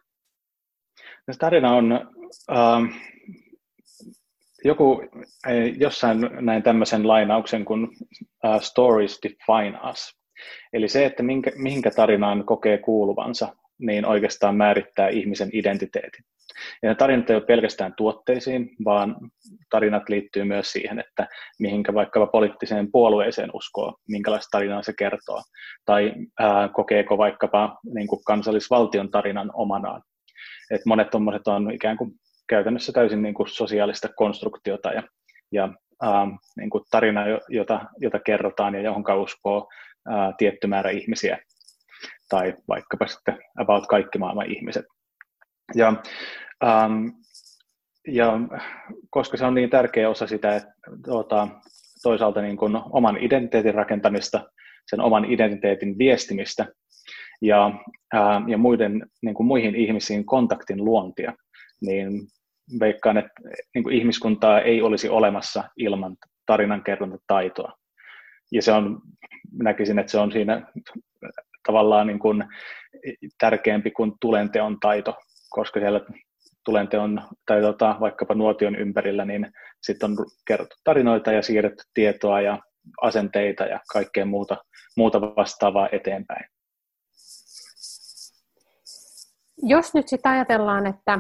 Se 1.32 1.38
tarina 1.40 1.76
on, 1.76 1.92
äh, 2.52 3.02
joku 4.66 5.02
jossain 5.78 6.30
näin 6.42 6.64
tämmöisen 6.64 7.08
lainauksen 7.08 7.66
kuin 7.66 7.84
uh, 7.84 8.62
Stories 8.62 9.20
Define 9.24 9.80
Us. 9.90 10.20
Eli 10.74 10.88
se, 10.88 11.06
että 11.06 11.24
minkä, 11.24 11.52
mihinkä 11.56 11.92
tarinaan 11.92 12.46
kokee 12.46 12.78
kuuluvansa, 12.78 13.56
niin 13.80 14.06
oikeastaan 14.06 14.56
määrittää 14.56 15.10
ihmisen 15.10 15.50
identiteetin. 15.54 16.24
Ja 16.84 16.90
ne 16.90 16.96
tarinat 16.96 17.30
ei 17.30 17.36
ole 17.36 17.46
pelkästään 17.46 17.94
tuotteisiin, 17.98 18.70
vaan 18.86 19.16
tarinat 19.70 20.10
liittyy 20.10 20.44
myös 20.44 20.72
siihen, 20.72 21.00
että 21.00 21.28
mihinkä 21.60 21.94
vaikkapa 21.94 22.28
poliittiseen 22.28 22.92
puolueeseen 22.92 23.50
uskoo, 23.54 23.96
minkälaista 24.08 24.50
tarinaa 24.52 24.84
se 24.84 24.94
kertoo, 24.98 25.42
tai 25.86 26.14
ää, 26.40 26.70
kokeeko 26.70 27.18
vaikkapa 27.18 27.80
niin 27.94 28.08
kuin 28.08 28.24
kansallisvaltion 28.26 29.12
tarinan 29.12 29.52
omanaan. 29.54 30.02
Et 30.72 30.82
monet 30.86 31.10
tuommoiset 31.10 31.48
on 31.48 31.72
ikään 31.72 31.98
kuin 31.98 32.12
käytännössä 32.50 32.92
täysin 32.92 33.22
niin 33.22 33.34
kuin 33.34 33.50
sosiaalista 33.50 34.08
konstruktiota 34.16 34.94
ja, 34.94 35.04
ja 35.52 35.70
ää, 36.02 36.28
niin 36.58 36.70
kuin 36.70 36.84
tarina, 36.92 37.22
jota, 37.50 37.86
jota 37.98 38.20
kerrotaan 38.20 38.76
ja 38.76 38.82
johon 38.82 39.04
uskoo 39.22 39.68
ää, 40.08 40.34
tietty 40.38 40.68
määrä 40.68 40.90
ihmisiä, 40.90 41.40
tai 42.34 42.54
vaikkapa 42.68 43.08
sitten 43.08 43.40
about 43.60 43.88
kaikki 43.88 44.18
maailman 44.18 44.52
ihmiset. 44.52 44.86
Ja, 45.76 45.94
ähm, 46.64 47.08
ja 48.08 48.40
koska 49.10 49.38
se 49.38 49.46
on 49.46 49.54
niin 49.54 49.70
tärkeä 49.70 50.10
osa 50.10 50.28
sitä, 50.28 50.56
että 50.56 50.74
tuota, 51.06 51.48
toisaalta 52.04 52.42
niin 52.42 52.58
kuin 52.58 52.76
oman 52.76 53.18
identiteetin 53.18 53.74
rakentamista, 53.74 54.50
sen 54.90 55.02
oman 55.02 55.26
identiteetin 55.26 55.98
viestimistä 55.98 56.66
ja, 57.42 57.72
ää, 58.14 58.42
ja 58.48 58.58
muiden, 58.58 59.06
niin 59.22 59.36
kuin 59.36 59.48
muihin 59.48 59.76
ihmisiin 59.76 60.26
kontaktin 60.26 60.86
luontia, 60.86 61.34
niin 61.82 62.12
veikkaan, 62.80 63.18
että 63.18 63.34
niin 63.76 63.84
kuin 63.84 63.96
ihmiskuntaa 63.96 64.62
ei 64.62 64.82
olisi 64.82 65.10
olemassa 65.10 65.64
ilman 65.78 66.16
tarinankerrontataitoa. 66.46 67.72
Ja 68.52 68.62
se 68.62 68.72
on, 68.72 69.02
näkisin, 69.64 70.00
että 70.00 70.12
se 70.12 70.18
on 70.18 70.32
siinä 70.32 70.68
tavallaan 71.68 72.08
niin 72.08 72.20
kuin 72.20 72.44
tärkeämpi 73.38 73.92
kuin 73.92 74.14
tulenteon 74.22 74.80
taito, 74.80 75.16
koska 75.50 75.80
siellä 75.80 76.02
tulenteon 76.66 77.22
tai 77.46 77.62
tota, 77.62 77.96
vaikkapa 78.00 78.36
nuotion 78.36 78.76
ympärillä, 78.76 79.26
niin 79.26 79.52
sitten 79.82 80.12
on 80.12 80.18
kerrottu 80.48 80.76
tarinoita 80.84 81.32
ja 81.32 81.42
siirretty 81.42 81.84
tietoa 81.94 82.42
ja 82.42 82.60
asenteita 83.02 83.64
ja 83.64 83.80
kaikkea 83.94 84.26
muuta, 84.26 84.58
muuta 84.98 85.22
vastaavaa 85.22 85.90
eteenpäin. 85.92 86.46
Jos 89.58 89.94
nyt 89.94 90.08
sitten 90.08 90.32
ajatellaan, 90.32 90.88
että 90.88 91.20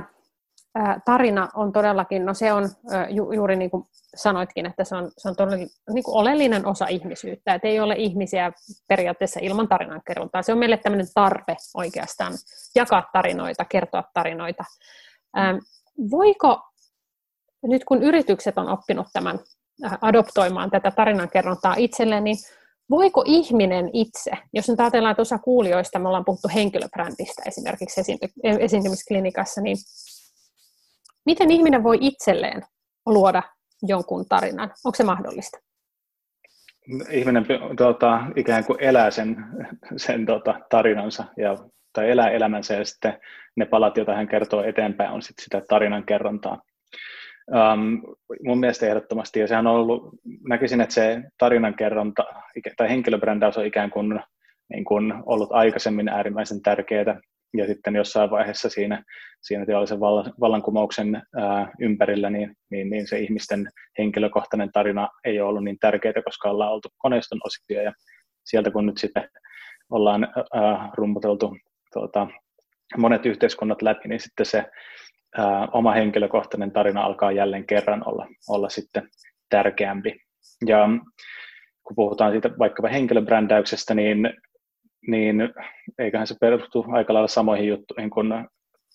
tarina 1.05 1.49
on 1.55 1.71
todellakin, 1.71 2.25
no 2.25 2.33
se 2.33 2.53
on 2.53 2.69
ju, 3.09 3.31
juuri 3.31 3.55
niin 3.55 3.71
kuin 3.71 3.83
sanoitkin, 4.15 4.65
että 4.65 4.83
se 4.83 4.95
on, 4.95 5.11
se 5.17 5.29
on 5.29 5.35
todella 5.35 5.65
niin 5.93 6.03
kuin 6.03 6.17
oleellinen 6.17 6.65
osa 6.65 6.87
ihmisyyttä, 6.87 7.53
että 7.53 7.67
ei 7.67 7.79
ole 7.79 7.95
ihmisiä 7.97 8.51
periaatteessa 8.87 9.39
ilman 9.43 9.67
tarinankerrontaa. 9.67 10.41
Se 10.41 10.51
on 10.51 10.57
meille 10.57 10.77
tämmöinen 10.77 11.07
tarve 11.13 11.55
oikeastaan 11.73 12.33
jakaa 12.75 13.09
tarinoita, 13.13 13.65
kertoa 13.65 14.03
tarinoita. 14.13 14.63
Voiko, 16.11 16.61
nyt 17.63 17.85
kun 17.85 18.03
yritykset 18.03 18.57
on 18.57 18.69
oppinut 18.69 19.07
tämän 19.13 19.39
adoptoimaan 20.01 20.71
tätä 20.71 20.91
tarinankerrontaa 20.91 21.75
itselleen, 21.77 22.23
niin 22.23 22.37
voiko 22.89 23.23
ihminen 23.25 23.89
itse, 23.93 24.31
jos 24.53 24.69
nyt 24.69 24.79
ajatellaan, 24.79 25.11
että 25.11 25.21
osa 25.21 25.37
kuulijoista, 25.37 25.99
me 25.99 26.07
ollaan 26.07 26.25
puhuttu 26.25 26.47
henkilöbrändistä 26.55 27.43
esimerkiksi 27.45 28.01
esiintymisklinikassa, 28.59 29.61
niin 29.61 29.77
Miten 31.25 31.51
ihminen 31.51 31.83
voi 31.83 31.97
itselleen 32.01 32.61
luoda 33.05 33.43
jonkun 33.83 34.25
tarinan? 34.29 34.71
Onko 34.85 34.95
se 34.95 35.03
mahdollista? 35.03 35.57
Ihminen 37.09 37.45
tuota, 37.77 38.19
ikään 38.35 38.65
kuin 38.65 38.83
elää 38.83 39.11
sen, 39.11 39.35
sen 39.97 40.25
tuota, 40.25 40.59
tarinansa 40.69 41.23
ja, 41.37 41.57
tai 41.93 42.11
elää 42.11 42.29
elämänsä 42.29 42.73
ja 42.73 42.85
sitten 42.85 43.19
ne 43.55 43.65
palat, 43.65 43.97
joita 43.97 44.15
hän 44.15 44.27
kertoo 44.27 44.63
eteenpäin, 44.63 45.11
on 45.11 45.21
sitten 45.21 45.43
sitä 45.43 45.61
tarinan 45.69 46.05
kerrontaa. 46.05 46.61
Um, 47.51 48.01
mun 48.45 48.59
mielestä 48.59 48.87
ehdottomasti, 48.87 49.39
ja 49.39 49.47
sehän 49.47 49.67
on 49.67 49.75
ollut, 49.75 50.15
näkisin, 50.49 50.81
että 50.81 50.95
se 50.95 51.21
tarinankerronta 51.37 52.23
tai 52.77 52.89
henkilöbrändäys 52.89 53.57
on 53.57 53.65
ikään 53.65 53.91
kuin, 53.91 54.19
niin 54.73 54.85
kuin 54.85 55.13
ollut 55.25 55.51
aikaisemmin 55.51 56.09
äärimmäisen 56.09 56.61
tärkeää, 56.61 57.19
ja 57.57 57.67
sitten 57.67 57.95
jossain 57.95 58.29
vaiheessa 58.29 58.69
siinä, 58.69 59.03
siinä 59.41 59.65
teollisen 59.65 59.99
vallankumouksen 60.39 61.21
ää, 61.35 61.71
ympärillä, 61.79 62.29
niin, 62.29 62.55
niin, 62.71 62.89
niin 62.89 63.07
se 63.07 63.19
ihmisten 63.19 63.69
henkilökohtainen 63.97 64.71
tarina 64.71 65.09
ei 65.25 65.41
ole 65.41 65.49
ollut 65.49 65.63
niin 65.63 65.79
tärkeää, 65.79 66.23
koska 66.25 66.49
ollaan 66.49 66.71
oltu 66.71 66.89
koneiston 66.97 67.39
osia, 67.45 67.81
ja 67.81 67.93
sieltä 68.45 68.71
kun 68.71 68.85
nyt 68.85 68.97
sitten 68.97 69.29
ollaan 69.89 70.27
ää, 70.53 70.89
rumputeltu 70.93 71.57
tuota, 71.93 72.27
monet 72.97 73.25
yhteiskunnat 73.25 73.81
läpi, 73.81 74.09
niin 74.09 74.19
sitten 74.19 74.45
se 74.45 74.65
ää, 75.37 75.67
oma 75.73 75.91
henkilökohtainen 75.91 76.71
tarina 76.71 77.01
alkaa 77.01 77.31
jälleen 77.31 77.67
kerran 77.67 78.07
olla, 78.07 78.27
olla 78.49 78.69
sitten 78.69 79.09
tärkeämpi. 79.49 80.19
Ja 80.65 80.87
kun 81.83 81.95
puhutaan 81.95 82.31
siitä 82.31 82.49
vaikkapa 82.59 82.87
henkilöbrändäyksestä, 82.87 83.93
niin 83.93 84.33
niin 85.07 85.53
eiköhän 85.99 86.27
se 86.27 86.35
perustu 86.41 86.85
aika 86.87 87.13
lailla 87.13 87.27
samoihin 87.27 87.67
juttuihin 87.67 88.09
kuin 88.09 88.33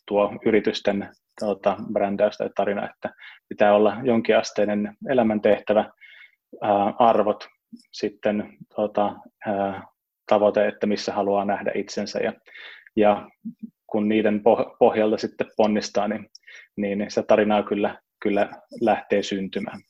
tuo 0.08 0.32
yritysten 0.46 1.08
tuota, 1.38 1.76
brändäys 1.92 2.36
tai 2.36 2.50
tarina, 2.56 2.90
että 2.90 3.10
pitää 3.48 3.74
olla 3.74 3.96
jonkinasteinen 4.02 4.96
elämäntehtävä, 5.08 5.90
ää, 6.62 6.94
arvot, 6.98 7.48
sitten 7.92 8.56
tuota, 8.74 9.16
ää, 9.46 9.82
tavoite, 10.28 10.68
että 10.68 10.86
missä 10.86 11.12
haluaa 11.12 11.44
nähdä 11.44 11.72
itsensä 11.74 12.18
ja, 12.18 12.32
ja 12.96 13.28
kun 13.86 14.08
niiden 14.08 14.42
pohjalta 14.78 15.16
sitten 15.16 15.46
ponnistaa, 15.56 16.08
niin, 16.08 16.30
niin 16.76 17.06
se 17.08 17.22
tarinaa 17.22 17.62
kyllä, 17.62 17.98
kyllä 18.22 18.50
lähtee 18.80 19.22
syntymään. 19.22 19.80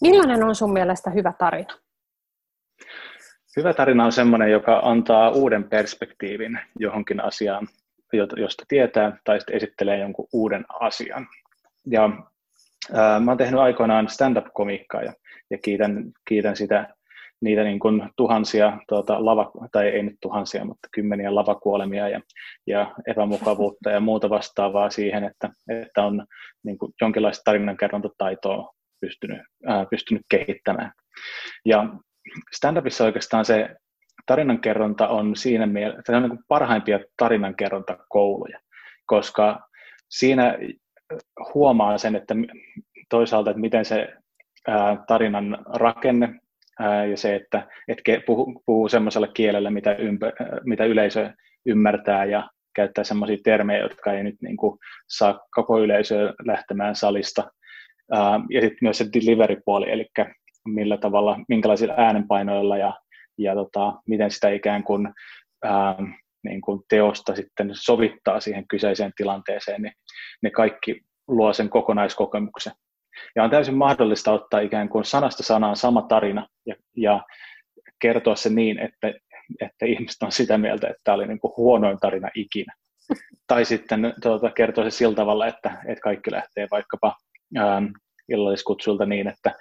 Millainen 0.00 0.44
on 0.44 0.54
sun 0.54 0.72
mielestä 0.72 1.10
hyvä 1.10 1.32
tarina? 1.38 1.87
Hyvä 3.58 3.74
tarina 3.74 4.04
on 4.04 4.12
sellainen, 4.12 4.50
joka 4.50 4.80
antaa 4.84 5.30
uuden 5.30 5.64
perspektiivin 5.64 6.58
johonkin 6.78 7.24
asiaan, 7.24 7.68
josta 8.36 8.64
tietää, 8.68 9.16
tai 9.24 9.40
sitten 9.40 9.56
esittelee 9.56 9.98
jonkun 9.98 10.28
uuden 10.32 10.64
asian. 10.80 11.26
Ja 11.90 12.10
ää, 12.92 13.20
mä 13.20 13.30
oon 13.30 13.38
tehnyt 13.38 13.60
aikoinaan 13.60 14.08
stand-up-komiikkaa 14.08 15.02
ja, 15.02 15.12
ja 15.50 15.58
kiitän, 15.58 16.04
kiitän 16.28 16.56
sitä, 16.56 16.94
niitä 17.40 17.62
niin 17.64 17.78
kuin 17.78 18.02
tuhansia, 18.16 18.78
tuota, 18.88 19.24
lava, 19.24 19.50
tai 19.72 19.88
ei 19.88 20.02
nyt 20.02 20.16
tuhansia, 20.22 20.64
mutta 20.64 20.88
kymmeniä 20.92 21.34
lavakuolemia 21.34 22.08
ja, 22.08 22.20
ja 22.66 22.94
epämukavuutta 23.06 23.90
ja 23.90 24.00
muuta 24.00 24.30
vastaavaa 24.30 24.90
siihen, 24.90 25.24
että, 25.24 25.50
että 25.82 26.02
on 26.04 26.26
niin 26.64 26.78
kuin 26.78 26.92
jonkinlaista 27.00 27.42
tarinankerrontataitoa 27.44 28.72
pystynyt, 29.00 29.40
ää, 29.66 29.86
pystynyt 29.90 30.22
kehittämään. 30.30 30.92
Ja 31.64 31.86
stand-upissa 32.56 33.04
oikeastaan 33.04 33.44
se 33.44 33.68
tarinankerronta 34.26 35.08
on 35.08 35.36
siinä 35.36 35.66
mielessä, 35.66 36.02
se 36.04 36.16
on 36.16 36.22
niin 36.22 36.44
parhaimpia 36.48 37.00
tarinankerrontakouluja, 37.16 38.60
koska 39.06 39.60
siinä 40.08 40.58
huomaa 41.54 41.98
sen, 41.98 42.16
että 42.16 42.34
toisaalta, 43.10 43.50
että 43.50 43.60
miten 43.60 43.84
se 43.84 44.08
tarinan 45.06 45.58
rakenne 45.74 46.34
ja 47.10 47.16
se, 47.16 47.34
että, 47.34 47.68
että 47.88 48.02
puhuu, 48.26 48.62
puhuu 48.66 48.88
semmoisella 48.88 49.26
kielellä, 49.26 49.70
mitä, 49.70 49.94
ympä, 49.94 50.32
mitä 50.64 50.84
yleisö 50.84 51.30
ymmärtää 51.66 52.24
ja 52.24 52.50
käyttää 52.74 53.04
semmoisia 53.04 53.36
termejä, 53.44 53.80
jotka 53.80 54.12
ei 54.12 54.24
nyt 54.24 54.36
niin 54.42 54.56
kuin 54.56 54.78
saa 55.08 55.40
koko 55.50 55.78
yleisöä 55.78 56.34
lähtemään 56.46 56.94
salista. 56.94 57.50
Ja 58.50 58.60
sitten 58.60 58.78
myös 58.82 58.98
se 58.98 59.06
delivery-puoli, 59.14 59.90
eli 59.90 60.06
millä 60.74 60.96
tavalla, 60.96 61.38
minkälaisilla 61.48 61.94
äänenpainoilla 61.96 62.76
ja, 62.76 62.94
ja 63.38 63.54
tota, 63.54 63.92
miten 64.08 64.30
sitä 64.30 64.48
ikään 64.48 64.84
kuin, 64.84 65.08
ää, 65.64 65.96
niin 66.44 66.60
kuin 66.60 66.82
teosta 66.88 67.34
sitten 67.34 67.70
sovittaa 67.72 68.40
siihen 68.40 68.68
kyseiseen 68.68 69.12
tilanteeseen, 69.16 69.82
niin 69.82 69.92
ne 70.42 70.50
kaikki 70.50 71.00
luo 71.28 71.52
sen 71.52 71.68
kokonaiskokemuksen. 71.68 72.72
Ja 73.36 73.44
on 73.44 73.50
täysin 73.50 73.76
mahdollista 73.76 74.32
ottaa 74.32 74.60
ikään 74.60 74.88
kuin 74.88 75.04
sanasta 75.04 75.42
sanaan 75.42 75.76
sama 75.76 76.02
tarina 76.02 76.48
ja, 76.66 76.74
ja 76.96 77.24
kertoa 77.98 78.36
se 78.36 78.50
niin, 78.50 78.78
että, 78.78 79.14
että 79.60 79.86
ihmiset 79.86 80.22
on 80.22 80.32
sitä 80.32 80.58
mieltä, 80.58 80.86
että 80.88 81.00
tämä 81.04 81.14
oli 81.14 81.26
niin 81.26 81.40
kuin 81.40 81.52
huonoin 81.56 81.98
tarina 82.00 82.28
ikinä. 82.34 82.74
Tai 83.46 83.64
sitten 83.64 84.14
tuota, 84.22 84.50
kertoa 84.50 84.84
se 84.84 84.90
sillä 84.90 85.14
tavalla, 85.14 85.46
että, 85.46 85.70
että 85.86 86.02
kaikki 86.02 86.30
lähtee 86.30 86.68
vaikkapa 86.70 87.16
ähm, 87.58 87.84
illalliskutsulta 88.28 89.06
niin, 89.06 89.28
että 89.28 89.54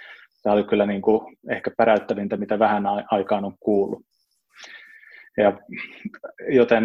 tämä 0.48 0.56
oli 0.56 0.63
kyllä 0.63 0.86
niin 0.86 1.01
kuin 1.01 1.38
ehkä 1.50 1.72
päräyttävintä, 1.77 2.38
mitä 2.38 2.60
vähän 2.60 2.84
aikaan 3.12 3.46
on 3.46 3.54
kuullut. 3.60 4.01
Ja, 5.38 5.54
joten 6.50 6.84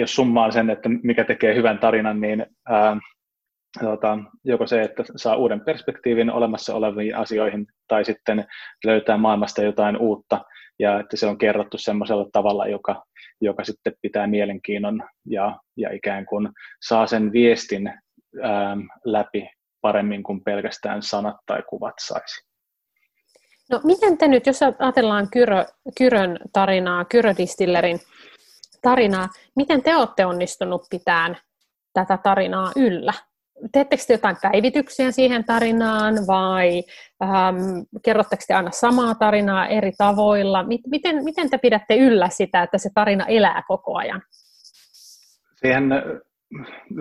jos 0.00 0.14
summaan 0.14 0.52
sen, 0.52 0.70
että 0.70 0.88
mikä 1.02 1.24
tekee 1.24 1.54
hyvän 1.54 1.78
tarinan, 1.78 2.20
niin 2.20 2.46
ää, 2.68 2.96
tuota, 3.80 4.18
joko 4.44 4.66
se, 4.66 4.82
että 4.82 5.04
saa 5.16 5.36
uuden 5.36 5.60
perspektiivin 5.60 6.30
olemassa 6.30 6.74
oleviin 6.74 7.16
asioihin, 7.16 7.66
tai 7.88 8.04
sitten 8.04 8.46
löytää 8.84 9.16
maailmasta 9.16 9.62
jotain 9.62 9.96
uutta, 9.96 10.44
ja 10.78 11.00
että 11.00 11.16
se 11.16 11.26
on 11.26 11.38
kerrottu 11.38 11.78
semmoisella 11.78 12.26
tavalla, 12.32 12.66
joka, 12.66 13.04
joka 13.40 13.64
sitten 13.64 13.92
pitää 14.02 14.26
mielenkiinnon 14.26 15.02
ja, 15.26 15.60
ja 15.76 15.92
ikään 15.92 16.26
kuin 16.26 16.48
saa 16.82 17.06
sen 17.06 17.32
viestin 17.32 17.92
ää, 18.42 18.76
läpi 19.04 19.48
paremmin 19.80 20.22
kuin 20.22 20.44
pelkästään 20.44 21.02
sanat 21.02 21.36
tai 21.46 21.62
kuvat 21.68 21.94
saisi. 22.00 22.55
No 23.70 23.80
miten 23.84 24.18
te 24.18 24.28
nyt, 24.28 24.46
jos 24.46 24.60
ajatellaan 24.62 25.28
Kyrö, 25.30 25.64
Kyrön 25.98 26.38
tarinaa, 26.52 27.04
Kyrödistillerin 27.04 28.00
tarinaa, 28.82 29.28
miten 29.56 29.82
te 29.82 29.96
olette 29.96 30.26
onnistunut 30.26 30.82
pitämään 30.90 31.36
tätä 31.92 32.18
tarinaa 32.22 32.72
yllä? 32.76 33.12
Teettekö 33.72 34.02
te 34.06 34.14
jotain 34.14 34.36
päivityksiä 34.42 35.10
siihen 35.10 35.44
tarinaan 35.44 36.14
vai 36.26 36.82
ähm, 37.22 37.56
kerrotteko 38.02 38.42
te 38.48 38.54
aina 38.54 38.70
samaa 38.70 39.14
tarinaa 39.14 39.66
eri 39.66 39.92
tavoilla? 39.98 40.64
Miten, 40.86 41.24
miten 41.24 41.50
te 41.50 41.58
pidätte 41.58 41.96
yllä 41.96 42.28
sitä, 42.28 42.62
että 42.62 42.78
se 42.78 42.90
tarina 42.94 43.26
elää 43.26 43.62
koko 43.68 43.96
ajan? 43.96 44.22
Siihen 45.54 45.92
äh, 45.92 46.02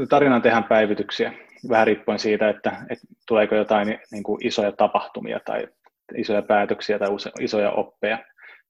tarinaan 0.10 0.42
tehdään 0.42 0.64
päivityksiä, 0.64 1.34
vähän 1.70 1.88
riippuen 1.88 2.20
siitä, 2.20 2.50
että, 2.50 2.70
että 2.90 3.08
tuleeko 3.28 3.56
jotain 3.56 4.00
niin 4.12 4.24
kuin 4.24 4.48
isoja 4.48 4.72
tapahtumia 4.72 5.40
tai 5.46 5.68
isoja 6.18 6.42
päätöksiä 6.42 7.00
tai 7.00 7.10
isoja 7.40 7.72
oppeja. 7.72 8.18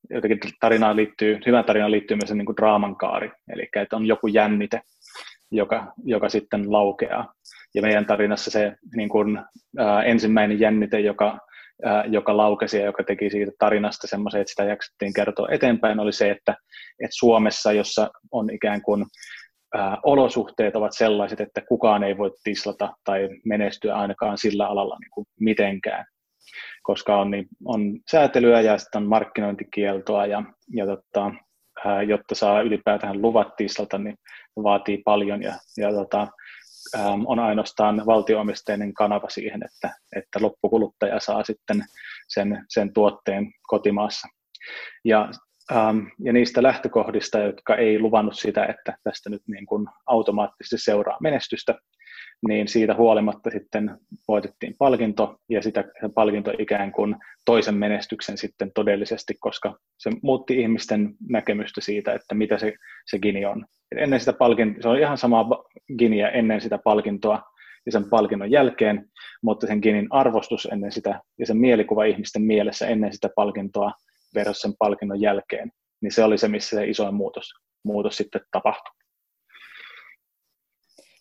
Jotenkin 0.09 0.39
tarinaan 0.59 0.95
liittyy, 0.95 1.39
hyvän 1.45 1.65
tarinaan 1.65 1.91
liittyy 1.91 2.17
myös 2.17 2.33
niin 2.33 2.45
kuin 2.45 2.57
draaman 2.57 2.95
kaari, 2.95 3.31
eli 3.53 3.69
että 3.75 3.95
on 3.95 4.05
joku 4.05 4.27
jännite, 4.27 4.81
joka, 5.51 5.93
joka 6.03 6.29
sitten 6.29 6.71
laukeaa. 6.71 7.33
Ja 7.75 7.81
meidän 7.81 8.05
tarinassa 8.05 8.51
se 8.51 8.75
niin 8.95 9.09
kuin, 9.09 9.39
ää, 9.77 10.03
ensimmäinen 10.03 10.59
jännite, 10.59 10.99
joka, 10.99 11.39
ää, 11.83 12.05
joka 12.05 12.37
laukesi 12.37 12.77
ja 12.77 12.85
joka 12.85 13.03
teki 13.03 13.29
siitä 13.29 13.51
tarinasta 13.59 14.07
semmoisen, 14.07 14.41
että 14.41 14.51
sitä 14.51 14.63
jaksettiin 14.63 15.13
kertoa 15.13 15.47
eteenpäin, 15.51 15.99
oli 15.99 16.13
se, 16.13 16.31
että, 16.31 16.55
että 16.99 17.17
Suomessa, 17.17 17.71
jossa 17.71 18.09
on 18.31 18.49
ikään 18.53 18.81
kuin 18.81 19.05
ää, 19.75 19.97
olosuhteet 20.03 20.75
ovat 20.75 20.93
sellaiset, 20.93 21.41
että 21.41 21.61
kukaan 21.67 22.03
ei 22.03 22.17
voi 22.17 22.31
tislata 22.43 22.93
tai 23.03 23.29
menestyä 23.45 23.95
ainakaan 23.95 24.37
sillä 24.37 24.67
alalla 24.67 24.97
niin 24.99 25.11
kuin 25.11 25.25
mitenkään, 25.39 26.05
koska 26.85 27.17
on, 27.17 27.31
niin, 27.31 27.47
on 27.65 27.99
säätelyä 28.11 28.61
ja 28.61 28.77
sitten 28.77 29.03
on 29.03 29.09
markkinointikieltoa 29.09 30.25
ja, 30.25 30.43
ja 30.75 30.85
tota, 30.85 31.31
ää, 31.85 32.01
jotta 32.03 32.35
saa 32.35 32.61
ylipäätään 32.61 33.21
luvat 33.21 33.55
tislata, 33.55 33.97
niin 33.97 34.15
vaatii 34.63 35.01
paljon 35.05 35.41
ja, 35.41 35.53
ja 35.77 35.91
tota, 35.91 36.27
ää, 36.97 37.11
on 37.25 37.39
ainoastaan 37.39 38.05
valtioomisteinen 38.05 38.93
kanava 38.93 39.29
siihen, 39.29 39.61
että, 39.65 39.95
että 40.15 40.39
loppukuluttaja 40.41 41.19
saa 41.19 41.43
sitten 41.43 41.83
sen, 42.27 42.65
sen 42.69 42.93
tuotteen 42.93 43.51
kotimaassa. 43.67 44.27
Ja 45.05 45.29
Ähm, 45.71 45.99
ja 46.23 46.33
niistä 46.33 46.63
lähtökohdista, 46.63 47.39
jotka 47.39 47.75
ei 47.75 47.99
luvannut 47.99 48.37
sitä, 48.37 48.65
että 48.65 48.97
tästä 49.03 49.29
nyt 49.29 49.41
niin 49.47 49.65
kuin 49.65 49.87
automaattisesti 50.05 50.77
seuraa 50.77 51.17
menestystä, 51.21 51.75
niin 52.47 52.67
siitä 52.67 52.95
huolimatta 52.95 53.49
sitten 53.49 53.97
voitettiin 54.27 54.75
palkinto, 54.79 55.35
ja 55.49 55.61
sitä 55.61 55.83
palkinto 56.15 56.51
ikään 56.59 56.91
kuin 56.91 57.15
toisen 57.45 57.75
menestyksen 57.75 58.37
sitten 58.37 58.71
todellisesti, 58.75 59.33
koska 59.39 59.77
se 59.97 60.11
muutti 60.23 60.61
ihmisten 60.61 61.15
näkemystä 61.29 61.81
siitä, 61.81 62.13
että 62.13 62.35
mitä 62.35 62.57
se, 62.57 62.73
se 63.05 63.19
Gini 63.19 63.45
on. 63.45 63.65
Ennen 63.97 64.19
sitä 64.19 64.33
palkintoa, 64.33 64.81
se 64.81 64.89
on 64.89 64.99
ihan 64.99 65.17
sama 65.17 65.63
Giniä 65.97 66.29
ennen 66.29 66.61
sitä 66.61 66.77
palkintoa 66.77 67.41
ja 67.85 67.91
sen 67.91 68.09
palkinnon 68.09 68.51
jälkeen, 68.51 69.05
mutta 69.43 69.67
sen 69.67 69.79
Ginin 69.79 70.07
arvostus 70.09 70.67
ennen 70.71 70.91
sitä 70.91 71.21
ja 71.39 71.45
sen 71.45 71.57
mielikuva 71.57 72.03
ihmisten 72.03 72.41
mielessä 72.41 72.87
ennen 72.87 73.13
sitä 73.13 73.29
palkintoa 73.35 73.91
versus 74.35 74.61
sen 74.61 74.73
palkinnon 74.79 75.21
jälkeen, 75.21 75.71
niin 76.01 76.11
se 76.11 76.23
oli 76.23 76.37
se, 76.37 76.47
missä 76.47 76.75
se 76.75 76.87
isoin 76.87 77.15
muutos, 77.15 77.53
muutos 77.83 78.17
sitten 78.17 78.41
tapahtui. 78.51 78.95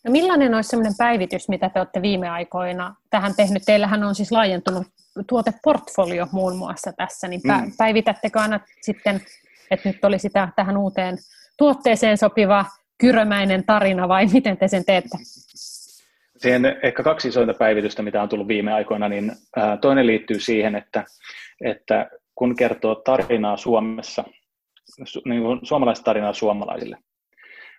No 0.04 0.10
millainen 0.10 0.54
olisi 0.54 0.68
sellainen 0.68 0.94
päivitys, 0.98 1.48
mitä 1.48 1.68
te 1.68 1.78
olette 1.78 2.02
viime 2.02 2.28
aikoina 2.28 2.94
tähän 3.10 3.34
tehnyt? 3.36 3.62
Teillähän 3.66 4.04
on 4.04 4.14
siis 4.14 4.32
laajentunut 4.32 4.86
tuoteportfolio 5.28 6.26
muun 6.32 6.56
muassa 6.56 6.92
tässä, 6.96 7.28
niin 7.28 7.40
mm. 7.44 7.72
päivitättekö 7.78 8.40
aina 8.40 8.60
sitten, 8.80 9.20
että 9.70 9.88
nyt 9.88 10.04
oli 10.04 10.18
sitä 10.18 10.48
tähän 10.56 10.76
uuteen 10.76 11.18
tuotteeseen 11.58 12.18
sopiva 12.18 12.64
kyrömäinen 12.98 13.64
tarina 13.64 14.08
vai 14.08 14.26
miten 14.26 14.56
te 14.56 14.68
sen 14.68 14.84
teette? 14.84 15.18
Siihen 16.36 16.76
ehkä 16.82 17.02
kaksi 17.02 17.28
isointa 17.28 17.54
päivitystä, 17.54 18.02
mitä 18.02 18.22
on 18.22 18.28
tullut 18.28 18.48
viime 18.48 18.72
aikoina, 18.72 19.08
niin 19.08 19.32
toinen 19.80 20.06
liittyy 20.06 20.40
siihen, 20.40 20.74
että, 20.74 21.04
että 21.64 22.10
kun 22.34 22.56
kertoo 22.56 22.94
tarinaa 22.94 23.56
Suomessa, 23.56 24.24
niin 25.24 25.42
kuin 25.42 25.60
suomalaista 25.62 26.04
tarinaa 26.04 26.32
suomalaisille, 26.32 26.96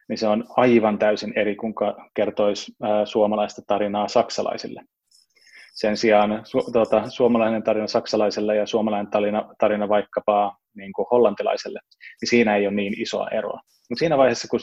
niin 0.09 0.17
se 0.17 0.27
on 0.27 0.45
aivan 0.49 0.99
täysin 0.99 1.33
eri 1.35 1.55
kuin 1.55 1.73
kertoisi 2.13 2.71
suomalaista 3.05 3.61
tarinaa 3.67 4.07
saksalaisille. 4.07 4.81
Sen 5.73 5.97
sijaan 5.97 6.41
su, 6.43 6.71
tuota, 6.71 7.09
suomalainen 7.09 7.63
tarina 7.63 7.87
saksalaiselle 7.87 8.55
ja 8.55 8.65
suomalainen 8.65 9.11
tarina, 9.11 9.49
tarina 9.59 9.89
vaikkapa 9.89 10.57
niin 10.75 10.93
kuin 10.93 11.05
hollantilaiselle, 11.11 11.79
niin 12.21 12.29
siinä 12.29 12.55
ei 12.55 12.67
ole 12.67 12.75
niin 12.75 13.01
isoa 13.01 13.27
eroa. 13.29 13.59
Mutta 13.89 13.99
siinä 13.99 14.17
vaiheessa, 14.17 14.47
kun 14.47 14.59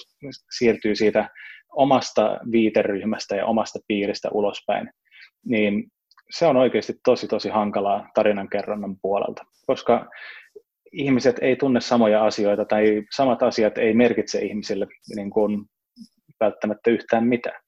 siirtyy 0.59 0.94
siitä 0.94 1.31
omasta 1.76 2.40
viiteryhmästä 2.52 3.37
ja 3.37 3.46
omasta 3.46 3.78
piiristä 3.88 4.28
ulospäin, 4.33 4.90
niin 5.44 5.85
se 6.32 6.46
on 6.46 6.56
oikeasti 6.56 6.94
tosi 7.04 7.28
tosi 7.28 7.48
hankalaa 7.48 8.10
tarinankerronnan 8.14 8.96
puolelta, 9.02 9.44
koska 9.66 10.10
ihmiset 10.92 11.36
ei 11.40 11.56
tunne 11.56 11.80
samoja 11.80 12.24
asioita 12.24 12.64
tai 12.64 13.02
samat 13.16 13.42
asiat 13.42 13.78
ei 13.78 13.94
merkitse 13.94 14.38
ihmisille 14.38 14.86
niin 15.16 15.30
kuin 15.30 15.64
välttämättä 16.40 16.90
yhtään 16.90 17.26
mitään. 17.26 17.60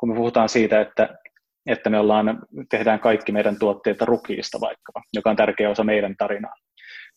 Kun 0.00 0.08
me 0.08 0.14
puhutaan 0.14 0.48
siitä, 0.48 0.80
että, 0.80 1.18
että 1.66 1.90
me 1.90 1.98
ollaan, 1.98 2.42
tehdään 2.70 3.00
kaikki 3.00 3.32
meidän 3.32 3.58
tuotteita 3.58 4.04
rukiista 4.04 4.60
vaikkapa, 4.60 5.02
joka 5.12 5.30
on 5.30 5.36
tärkeä 5.36 5.70
osa 5.70 5.84
meidän 5.84 6.16
tarinaa, 6.16 6.54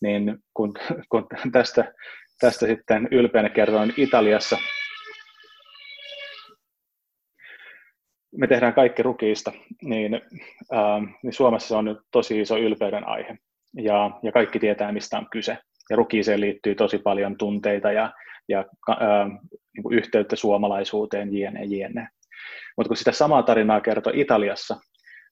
niin 0.00 0.38
kun, 0.54 0.74
kun 1.10 1.26
tästä, 1.52 1.92
tästä 2.40 2.66
sitten 2.66 3.08
ylpeänä 3.10 3.48
kerroin 3.48 3.94
Italiassa 3.96 4.58
me 8.36 8.46
tehdään 8.46 8.74
kaikki 8.74 9.02
rukiista, 9.02 9.52
niin, 9.82 10.20
ää, 10.72 11.00
niin 11.22 11.32
Suomessa 11.32 11.68
se 11.68 11.74
on 11.74 11.84
nyt 11.84 11.98
tosi 12.12 12.40
iso 12.40 12.58
ylpeyden 12.58 13.08
aihe. 13.08 13.38
Ja, 13.76 14.10
ja 14.22 14.32
kaikki 14.32 14.58
tietää, 14.58 14.92
mistä 14.92 15.18
on 15.18 15.26
kyse. 15.30 15.58
Ja 15.90 15.96
rukiiseen 15.96 16.40
liittyy 16.40 16.74
tosi 16.74 16.98
paljon 16.98 17.36
tunteita 17.36 17.92
ja, 17.92 18.12
ja 18.48 18.64
ää, 18.88 19.28
niin 19.28 19.92
yhteyttä 19.92 20.36
suomalaisuuteen, 20.36 21.36
jne, 21.36 21.64
jne. 21.64 22.08
Mutta 22.76 22.88
kun 22.88 22.96
sitä 22.96 23.12
samaa 23.12 23.42
tarinaa 23.42 23.80
kertoi 23.80 24.20
Italiassa, 24.20 24.76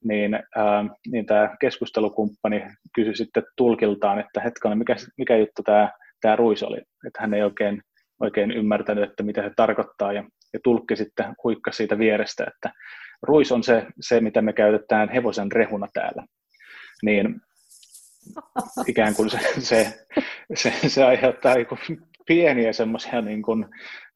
niin, 0.04 0.34
ää, 0.34 0.84
niin 1.10 1.26
tämä 1.26 1.56
keskustelukumppani 1.60 2.62
kysyi 2.94 3.16
sitten 3.16 3.42
tulkiltaan, 3.56 4.18
että 4.20 4.40
hetkinen, 4.40 4.78
mikä, 4.78 4.96
mikä 5.18 5.36
juttu 5.36 5.62
tämä 6.20 6.36
ruis 6.36 6.62
oli, 6.62 6.78
että 6.78 7.20
hän 7.20 7.34
ei 7.34 7.42
oikein, 7.42 7.82
oikein 8.20 8.50
ymmärtänyt, 8.50 9.10
että 9.10 9.22
mitä 9.22 9.42
se 9.42 9.50
tarkoittaa. 9.56 10.12
Ja 10.12 10.24
ja 10.54 10.60
tulkki 10.64 10.96
sitten 10.96 11.34
huikka 11.44 11.72
siitä 11.72 11.98
vierestä, 11.98 12.44
että 12.54 12.78
ruis 13.22 13.52
on 13.52 13.62
se, 13.62 13.86
se, 14.00 14.20
mitä 14.20 14.42
me 14.42 14.52
käytetään 14.52 15.08
hevosen 15.08 15.52
rehuna 15.52 15.86
täällä. 15.92 16.26
Niin 17.02 17.40
ikään 18.86 19.14
kuin 19.14 19.30
se, 19.30 19.38
se, 19.58 20.06
se, 20.54 20.72
se 20.88 21.04
aiheuttaa 21.04 21.54
pieniä 22.26 22.72
semmoisia 22.72 23.20
niin 23.20 23.42
kuin, 23.42 23.66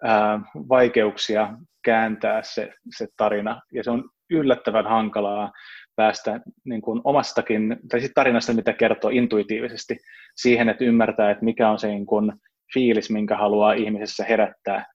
ää, 0.03 0.41
vaikeuksia 0.69 1.55
kääntää 1.85 2.43
se, 2.43 2.73
se 2.97 3.07
tarina, 3.17 3.61
ja 3.73 3.85
se 3.85 3.91
on 3.91 4.11
yllättävän 4.31 4.87
hankalaa 4.87 5.53
päästä 5.97 6.41
niin 6.65 6.83
kuin 6.83 7.01
omastakin, 7.05 7.77
tai 7.89 8.01
sitten 8.01 8.15
tarinasta, 8.15 8.53
mitä 8.53 8.73
kertoo 8.73 9.11
intuitiivisesti, 9.11 9.99
siihen, 10.37 10.69
että 10.69 10.85
ymmärtää, 10.85 11.31
että 11.31 11.45
mikä 11.45 11.71
on 11.71 11.79
se 11.79 11.89
niin 11.89 12.07
kuin 12.07 12.33
fiilis, 12.75 13.11
minkä 13.11 13.37
haluaa 13.37 13.73
ihmisessä 13.73 14.25
herättää. 14.25 14.87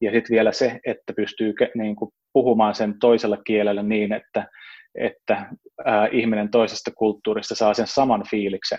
Ja 0.00 0.10
sitten 0.10 0.34
vielä 0.34 0.52
se, 0.52 0.80
että 0.86 1.12
pystyy 1.16 1.54
niin 1.74 1.96
kuin 1.96 2.10
puhumaan 2.32 2.74
sen 2.74 2.98
toisella 2.98 3.36
kielellä 3.36 3.82
niin, 3.82 4.12
että, 4.12 4.48
että 4.98 5.46
ää, 5.84 6.06
ihminen 6.12 6.50
toisesta 6.50 6.90
kulttuurista 6.96 7.54
saa 7.54 7.74
sen 7.74 7.86
saman 7.86 8.22
fiiliksen, 8.30 8.78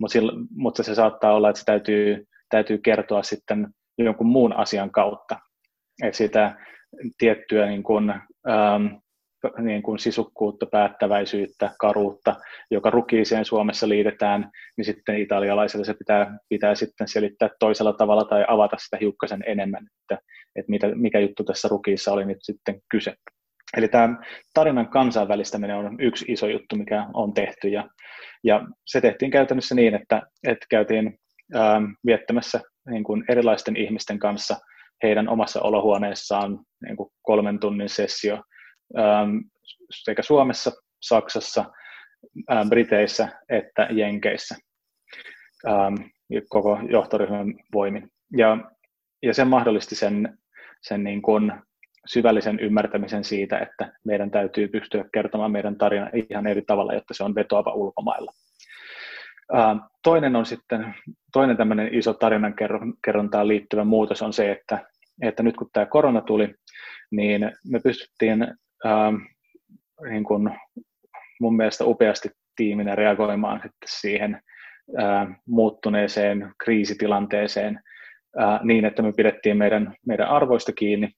mutta, 0.00 0.18
mutta 0.50 0.82
se 0.82 0.94
saattaa 0.94 1.34
olla, 1.34 1.50
että 1.50 1.60
se 1.60 1.64
täytyy, 1.64 2.24
täytyy 2.50 2.78
kertoa 2.78 3.22
sitten 3.22 3.66
jonkun 3.98 4.26
muun 4.26 4.52
asian 4.52 4.90
kautta. 4.90 5.38
Että 6.02 6.16
sitä 6.16 6.56
tiettyä 7.18 7.66
niin 7.66 7.82
kuin, 7.82 8.10
ähm, 8.48 8.86
niin 9.58 9.82
kuin 9.82 9.98
sisukkuutta, 9.98 10.66
päättäväisyyttä, 10.66 11.70
karuutta, 11.78 12.36
joka 12.70 12.90
rukiiseen 12.90 13.44
Suomessa 13.44 13.88
liitetään, 13.88 14.50
niin 14.76 14.84
sitten 14.84 15.18
italialaiselle 15.18 15.84
se 15.84 15.94
pitää, 15.94 16.38
pitää 16.48 16.74
sitten 16.74 17.08
selittää 17.08 17.48
toisella 17.58 17.92
tavalla 17.92 18.24
tai 18.24 18.44
avata 18.48 18.76
sitä 18.78 18.96
hiukkasen 19.00 19.44
enemmän, 19.46 19.86
että, 20.02 20.24
että 20.56 20.70
mitä, 20.70 20.86
mikä 20.94 21.20
juttu 21.20 21.44
tässä 21.44 21.68
rukiissa 21.68 22.12
oli 22.12 22.24
nyt 22.24 22.38
sitten 22.40 22.80
kyse. 22.90 23.14
Eli 23.76 23.88
tämä 23.88 24.16
tarinan 24.54 24.88
kansainvälistäminen 24.88 25.76
on 25.76 26.00
yksi 26.00 26.24
iso 26.28 26.46
juttu, 26.46 26.76
mikä 26.76 27.06
on 27.14 27.34
tehty, 27.34 27.68
ja, 27.68 27.88
ja 28.44 28.60
se 28.86 29.00
tehtiin 29.00 29.30
käytännössä 29.30 29.74
niin, 29.74 29.94
että, 29.94 30.22
että 30.46 30.66
käytiin 30.70 31.18
ää, 31.54 31.80
viettämässä 32.06 32.60
niin 32.90 33.04
kuin 33.04 33.24
erilaisten 33.28 33.76
ihmisten 33.76 34.18
kanssa 34.18 34.56
heidän 35.02 35.28
omassa 35.28 35.60
olohuoneessaan 35.62 36.58
niin 36.86 36.96
kuin 36.96 37.10
kolmen 37.22 37.58
tunnin 37.58 37.88
sessio 37.88 38.34
Ähm, 38.34 38.42
sekä 40.04 40.22
Suomessa, 40.22 40.72
Saksassa, 41.02 41.64
ähm, 42.50 42.68
Briteissä 42.68 43.28
että 43.48 43.88
Jenkeissä 43.90 44.56
ähm, 45.68 45.94
koko 46.48 46.78
johtoryhmän 46.90 47.54
voimin. 47.74 48.10
Ja, 48.36 48.58
ja 49.22 49.34
se 49.34 49.44
mahdollisti 49.44 49.94
sen, 49.94 50.38
sen 50.82 51.04
niin 51.04 51.22
kuin 51.22 51.52
syvällisen 52.06 52.60
ymmärtämisen 52.60 53.24
siitä, 53.24 53.58
että 53.58 53.92
meidän 54.04 54.30
täytyy 54.30 54.68
pystyä 54.68 55.04
kertomaan 55.12 55.52
meidän 55.52 55.78
tarina 55.78 56.10
ihan 56.30 56.46
eri 56.46 56.62
tavalla, 56.62 56.94
jotta 56.94 57.14
se 57.14 57.24
on 57.24 57.34
vetoava 57.34 57.72
ulkomailla. 57.72 58.32
Toinen 60.02 60.36
on 60.36 60.46
sitten, 60.46 60.94
toinen 61.32 61.56
tämmöinen 61.56 61.94
iso 61.94 62.14
tarinan 62.14 62.54
kerrontaan 63.04 63.48
liittyvä 63.48 63.84
muutos 63.84 64.22
on 64.22 64.32
se, 64.32 64.50
että, 64.50 64.86
että 65.22 65.42
nyt 65.42 65.56
kun 65.56 65.70
tämä 65.72 65.86
korona 65.86 66.20
tuli, 66.20 66.54
niin 67.10 67.52
me 67.70 67.80
pystyttiin 67.80 68.46
ähm, 68.86 69.14
niin 70.10 70.24
kuin 70.24 70.50
mun 71.40 71.56
mielestä 71.56 71.84
upeasti 71.84 72.30
tiiminä 72.56 72.94
reagoimaan 72.94 73.60
sitten 73.62 73.88
siihen 73.88 74.40
äh, 74.98 75.28
muuttuneeseen 75.46 76.52
kriisitilanteeseen 76.64 77.80
äh, 78.40 78.60
niin, 78.62 78.84
että 78.84 79.02
me 79.02 79.12
pidettiin 79.16 79.56
meidän, 79.56 79.94
meidän 80.06 80.28
arvoista 80.28 80.72
kiinni 80.72 81.10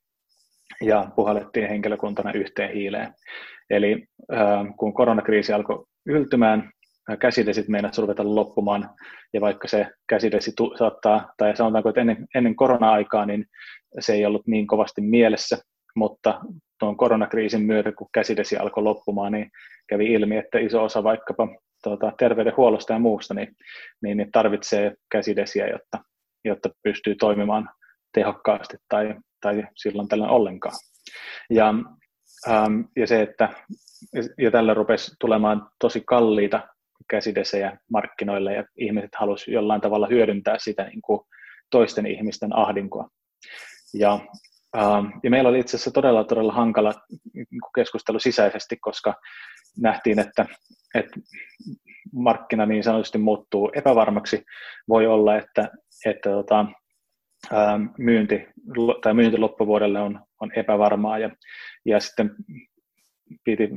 ja 0.82 1.10
puhallettiin 1.16 1.68
henkilökuntana 1.68 2.32
yhteen 2.32 2.74
hiileen. 2.74 3.14
Eli 3.70 4.06
äh, 4.32 4.66
kun 4.76 4.94
koronakriisi 4.94 5.52
alkoi 5.52 5.84
yltymään, 6.06 6.70
käsidesit 7.16 7.68
meinasi 7.68 8.00
ruveta 8.00 8.34
loppumaan, 8.34 8.90
ja 9.32 9.40
vaikka 9.40 9.68
se 9.68 9.86
käsidesi 10.08 10.52
tu- 10.56 10.76
saattaa, 10.76 11.32
tai 11.36 11.56
sanotaanko, 11.56 11.88
että 11.88 12.00
ennen, 12.00 12.26
ennen 12.34 12.56
korona-aikaa, 12.56 13.26
niin 13.26 13.46
se 13.98 14.12
ei 14.12 14.26
ollut 14.26 14.46
niin 14.46 14.66
kovasti 14.66 15.00
mielessä, 15.00 15.58
mutta 15.96 16.40
tuon 16.78 16.96
koronakriisin 16.96 17.62
myötä, 17.62 17.92
kun 17.92 18.08
käsidesi 18.14 18.56
alkoi 18.56 18.82
loppumaan, 18.82 19.32
niin 19.32 19.50
kävi 19.88 20.12
ilmi, 20.12 20.36
että 20.36 20.58
iso 20.58 20.84
osa 20.84 21.02
vaikkapa 21.04 21.48
tuota, 21.82 22.12
terveydenhuollosta 22.18 22.92
ja 22.92 22.98
muusta, 22.98 23.34
niin, 23.34 23.56
niin, 24.02 24.16
niin 24.16 24.32
tarvitsee 24.32 24.94
käsidesiä, 25.10 25.66
jotta, 25.66 25.98
jotta 26.44 26.68
pystyy 26.82 27.14
toimimaan 27.14 27.68
tehokkaasti 28.14 28.76
tai, 28.88 29.14
tai 29.40 29.64
silloin 29.76 30.08
tällä 30.08 30.28
ollenkaan. 30.28 30.74
Ja, 31.50 31.74
ähm, 32.48 32.80
ja 32.96 33.06
se, 33.06 33.22
että 33.22 33.48
ja 34.38 34.50
tällä 34.50 34.74
rupesi 34.74 35.12
tulemaan 35.20 35.68
tosi 35.80 36.02
kalliita 36.06 36.68
käsidesejä 37.10 37.78
markkinoille 37.92 38.54
ja 38.54 38.64
ihmiset 38.76 39.10
halusivat 39.16 39.54
jollain 39.54 39.80
tavalla 39.80 40.06
hyödyntää 40.06 40.56
sitä 40.58 40.84
niin 40.84 41.02
kuin 41.02 41.20
toisten 41.70 42.06
ihmisten 42.06 42.56
ahdinkoa. 42.56 43.08
Ja 43.94 44.20
ja 45.22 45.30
meillä 45.30 45.48
oli 45.48 45.58
itse 45.58 45.76
asiassa 45.76 45.90
todella, 45.90 46.24
todella 46.24 46.52
hankala 46.52 46.94
keskustelu 47.74 48.18
sisäisesti, 48.18 48.76
koska 48.76 49.14
nähtiin, 49.80 50.18
että, 50.18 50.46
että 50.94 51.20
markkina 52.12 52.66
niin 52.66 52.84
sanotusti 52.84 53.18
muuttuu 53.18 53.70
epävarmaksi. 53.74 54.44
Voi 54.88 55.06
olla, 55.06 55.36
että, 55.36 55.68
että 56.06 56.30
tota, 56.30 56.66
ähm, 57.52 57.82
myynti, 57.98 58.46
tai 59.02 59.14
myynti 59.14 59.38
loppuvuodelle 59.38 60.00
on, 60.00 60.20
on 60.40 60.50
epävarmaa 60.56 61.18
ja, 61.18 61.30
ja 61.84 62.00
sitten 62.00 62.30
piti 63.44 63.68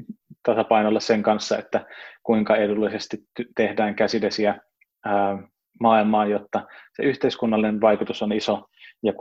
tasapainolla 0.46 1.00
sen 1.00 1.24
kanssa, 1.24 1.58
että 1.58 1.86
kuinka 2.24 2.56
edullisesti 2.56 3.18
tehdään 3.56 3.96
käsidesiä 3.96 4.60
ähm, 5.08 5.44
maailmaan, 5.80 6.30
jotta 6.30 6.68
se 6.96 7.04
yhteiskunnallinen 7.04 7.82
vaikutus 7.82 8.22
on 8.22 8.32
iso 8.32 8.68
ja 9.04 9.14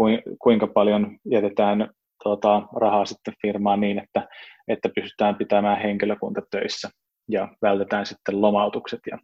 kuinka 0.43 0.66
paljon 0.66 1.19
jätetään 1.31 1.90
tota, 2.25 2.62
rahaa 2.81 3.05
sitten 3.05 3.35
firmaan 3.43 3.81
niin, 3.81 3.99
että, 3.99 4.29
että 4.69 4.88
pystytään 4.95 5.37
pitämään 5.37 5.83
henkilökunta 5.83 6.40
töissä 6.51 6.88
ja 7.29 7.49
vältetään 7.62 8.07
sitten 8.07 8.40
lomautukset. 8.40 9.01
Ja, 9.11 9.19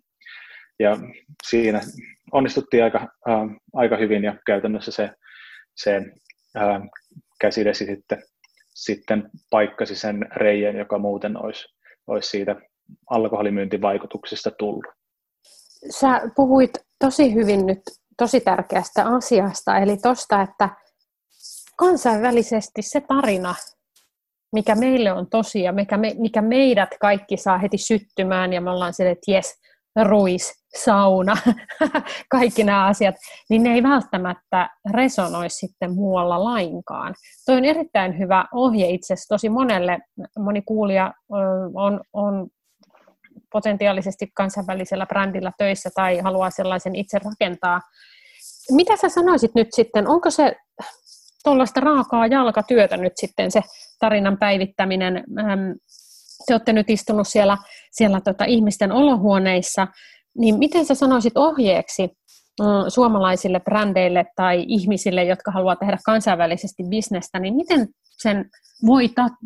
ja 0.78 0.96
siinä 1.48 1.80
onnistuttiin 2.32 2.84
aika, 2.84 2.98
äh, 3.28 3.40
aika 3.74 3.96
hyvin 3.96 4.24
ja 4.24 4.36
käytännössä 4.46 4.90
se, 4.90 5.10
se 5.76 5.96
äh, 6.56 6.82
käsidesi 7.40 7.86
sitten, 7.86 8.22
sitten 8.74 9.30
paikkasi 9.50 9.96
sen 9.96 10.26
reijän, 10.36 10.76
joka 10.76 10.98
muuten 10.98 11.44
olisi, 11.44 11.64
olisi 12.06 12.28
siitä 12.28 12.56
alkoholimyyntivaikutuksista 13.10 14.50
tullut. 14.50 14.84
Sä 15.90 16.20
puhuit 16.36 16.70
tosi 16.98 17.34
hyvin 17.34 17.66
nyt 17.66 17.82
tosi 18.16 18.40
tärkeästä 18.40 19.04
asiasta, 19.04 19.78
eli 19.78 19.96
tosta, 19.96 20.42
että 20.42 20.68
kansainvälisesti 21.76 22.82
se 22.82 23.00
tarina, 23.00 23.54
mikä 24.52 24.74
meille 24.74 25.12
on 25.12 25.30
tosi 25.30 25.62
ja 25.62 25.72
mikä, 25.72 25.96
me, 25.96 26.14
mikä 26.18 26.42
meidät 26.42 26.90
kaikki 27.00 27.36
saa 27.36 27.58
heti 27.58 27.78
syttymään, 27.78 28.52
ja 28.52 28.60
me 28.60 28.70
ollaan 28.70 28.94
sille, 28.94 29.10
että 29.10 29.30
jes, 29.30 29.60
ruis, 30.04 30.52
sauna, 30.76 31.36
kaikki 32.30 32.64
nämä 32.64 32.86
asiat, 32.86 33.14
niin 33.50 33.62
ne 33.62 33.74
ei 33.74 33.82
välttämättä 33.82 34.68
resonoi 34.92 35.50
sitten 35.50 35.94
muualla 35.94 36.44
lainkaan. 36.44 37.14
Tuo 37.46 37.54
on 37.54 37.64
erittäin 37.64 38.18
hyvä 38.18 38.44
ohje 38.54 38.88
itse 38.88 39.14
asiassa 39.14 39.34
tosi 39.34 39.48
monelle. 39.48 39.98
Moni 40.38 40.62
kuulija 40.62 41.12
on, 41.74 42.00
on 42.12 42.48
potentiaalisesti 43.52 44.26
kansainvälisellä 44.34 45.06
brändillä 45.06 45.52
töissä 45.58 45.90
tai 45.94 46.18
haluaa 46.18 46.50
sellaisen 46.50 46.96
itse 46.96 47.18
rakentaa. 47.18 47.80
Mitä 48.70 48.96
sä 48.96 49.08
sanoisit 49.08 49.54
nyt 49.54 49.68
sitten, 49.70 50.08
onko 50.08 50.30
se 50.30 50.56
tuollaista 51.44 51.80
raakaa 51.80 52.26
jalkatyötä 52.26 52.96
nyt 52.96 53.12
sitten 53.16 53.50
se 53.50 53.60
tarinan 54.00 54.38
päivittäminen? 54.38 55.24
Te 56.46 56.54
olette 56.54 56.72
nyt 56.72 56.90
istunut 56.90 57.28
siellä, 57.28 57.56
siellä 57.92 58.20
tota 58.20 58.44
ihmisten 58.44 58.92
olohuoneissa, 58.92 59.86
niin 60.38 60.58
miten 60.58 60.84
sä 60.84 60.94
sanoisit 60.94 61.36
ohjeeksi 61.36 62.08
suomalaisille 62.88 63.60
brändeille 63.60 64.24
tai 64.36 64.64
ihmisille, 64.68 65.24
jotka 65.24 65.50
haluaa 65.50 65.76
tehdä 65.76 65.98
kansainvälisesti 66.04 66.82
bisnestä, 66.88 67.38
niin 67.38 67.54
miten 67.54 67.88
sen 68.18 68.50
voi, 68.86 69.08
ta- 69.08 69.36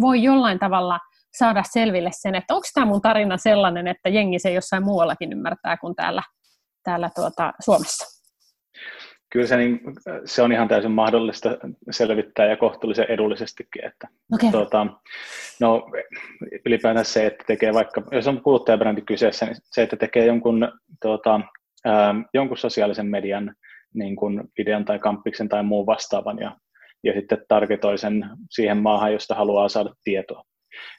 voi 0.00 0.22
jollain 0.22 0.58
tavalla– 0.58 0.98
saada 1.38 1.62
selville 1.70 2.10
sen, 2.12 2.34
että 2.34 2.54
onko 2.54 2.66
tämä 2.74 2.86
mun 2.86 3.02
tarina 3.02 3.36
sellainen, 3.36 3.86
että 3.86 4.08
jengi 4.08 4.38
se 4.38 4.50
jossain 4.50 4.84
muuallakin 4.84 5.32
ymmärtää 5.32 5.76
kuin 5.76 5.94
täällä, 5.94 6.22
täällä 6.84 7.10
tuota, 7.14 7.52
Suomessa. 7.64 8.16
Kyllä 9.32 9.46
se, 9.46 9.56
niin, 9.56 9.80
se 10.24 10.42
on 10.42 10.52
ihan 10.52 10.68
täysin 10.68 10.90
mahdollista 10.90 11.58
selvittää 11.90 12.46
ja 12.46 12.56
kohtuullisen 12.56 13.06
edullisestikin. 13.08 13.84
Että, 13.84 14.08
okay. 14.34 14.50
tuota, 14.50 14.86
no, 15.60 15.86
ylipäätään 16.66 17.04
se, 17.04 17.26
että 17.26 17.44
tekee 17.46 17.74
vaikka, 17.74 18.02
jos 18.12 18.26
on 18.26 18.42
kuluttajabrändi 18.42 19.02
kyseessä, 19.02 19.46
niin 19.46 19.56
se, 19.62 19.82
että 19.82 19.96
tekee 19.96 20.26
jonkun, 20.26 20.72
tuota, 21.02 21.40
ää, 21.84 22.14
jonkun 22.34 22.58
sosiaalisen 22.58 23.06
median 23.06 23.54
niin 23.94 24.16
kuin 24.16 24.44
videon 24.58 24.84
tai 24.84 24.98
kampiksen 24.98 25.48
tai 25.48 25.62
muun 25.62 25.86
vastaavan 25.86 26.38
ja 26.38 26.56
ja 27.04 27.12
sitten 27.12 27.44
targetoi 27.48 27.98
sen 27.98 28.30
siihen 28.50 28.76
maahan, 28.76 29.12
josta 29.12 29.34
haluaa 29.34 29.68
saada 29.68 29.94
tietoa. 30.04 30.44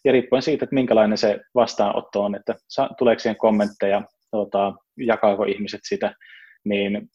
Ja 0.06 0.12
riippuen 0.12 0.42
siitä, 0.42 0.66
että 0.66 0.74
minkälainen 0.74 1.18
se 1.18 1.40
vastaanotto 1.56 2.24
on, 2.24 2.36
että 2.36 2.56
tuleeko 2.98 3.20
siihen 3.20 3.38
kommentteja, 3.38 4.02
tuota, 4.32 4.74
jakaako 4.98 5.44
ihmiset 5.44 5.82
sitä, 5.84 6.14
niin 6.66 7.10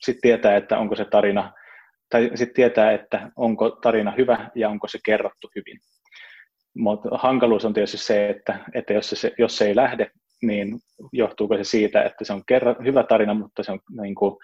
sitten 0.00 0.22
tietää, 0.22 0.56
että 0.56 0.78
onko 0.78 0.96
se 0.96 1.04
tarina, 1.04 1.52
tai 2.10 2.30
sitten 2.34 2.54
tietää, 2.54 2.92
että 2.92 3.30
onko 3.36 3.70
tarina 3.70 4.14
hyvä 4.18 4.50
ja 4.54 4.68
onko 4.68 4.88
se 4.88 4.98
kerrottu 5.04 5.50
hyvin. 5.56 5.78
Mutta 6.76 7.08
hankaluus 7.12 7.64
on 7.64 7.74
tietysti 7.74 7.98
se, 7.98 8.28
että, 8.28 8.58
että 8.74 8.92
jos, 8.92 9.10
se, 9.10 9.32
jos 9.38 9.56
se 9.56 9.66
ei 9.66 9.76
lähde, 9.76 10.10
niin 10.42 10.78
johtuuko 11.12 11.56
se 11.56 11.64
siitä, 11.64 12.02
että 12.02 12.24
se 12.24 12.32
on 12.32 12.42
kerran, 12.46 12.76
hyvä 12.84 13.04
tarina, 13.04 13.34
mutta 13.34 13.62
se 13.62 13.72
on 13.72 13.80
niin 14.02 14.14
kuin 14.14 14.36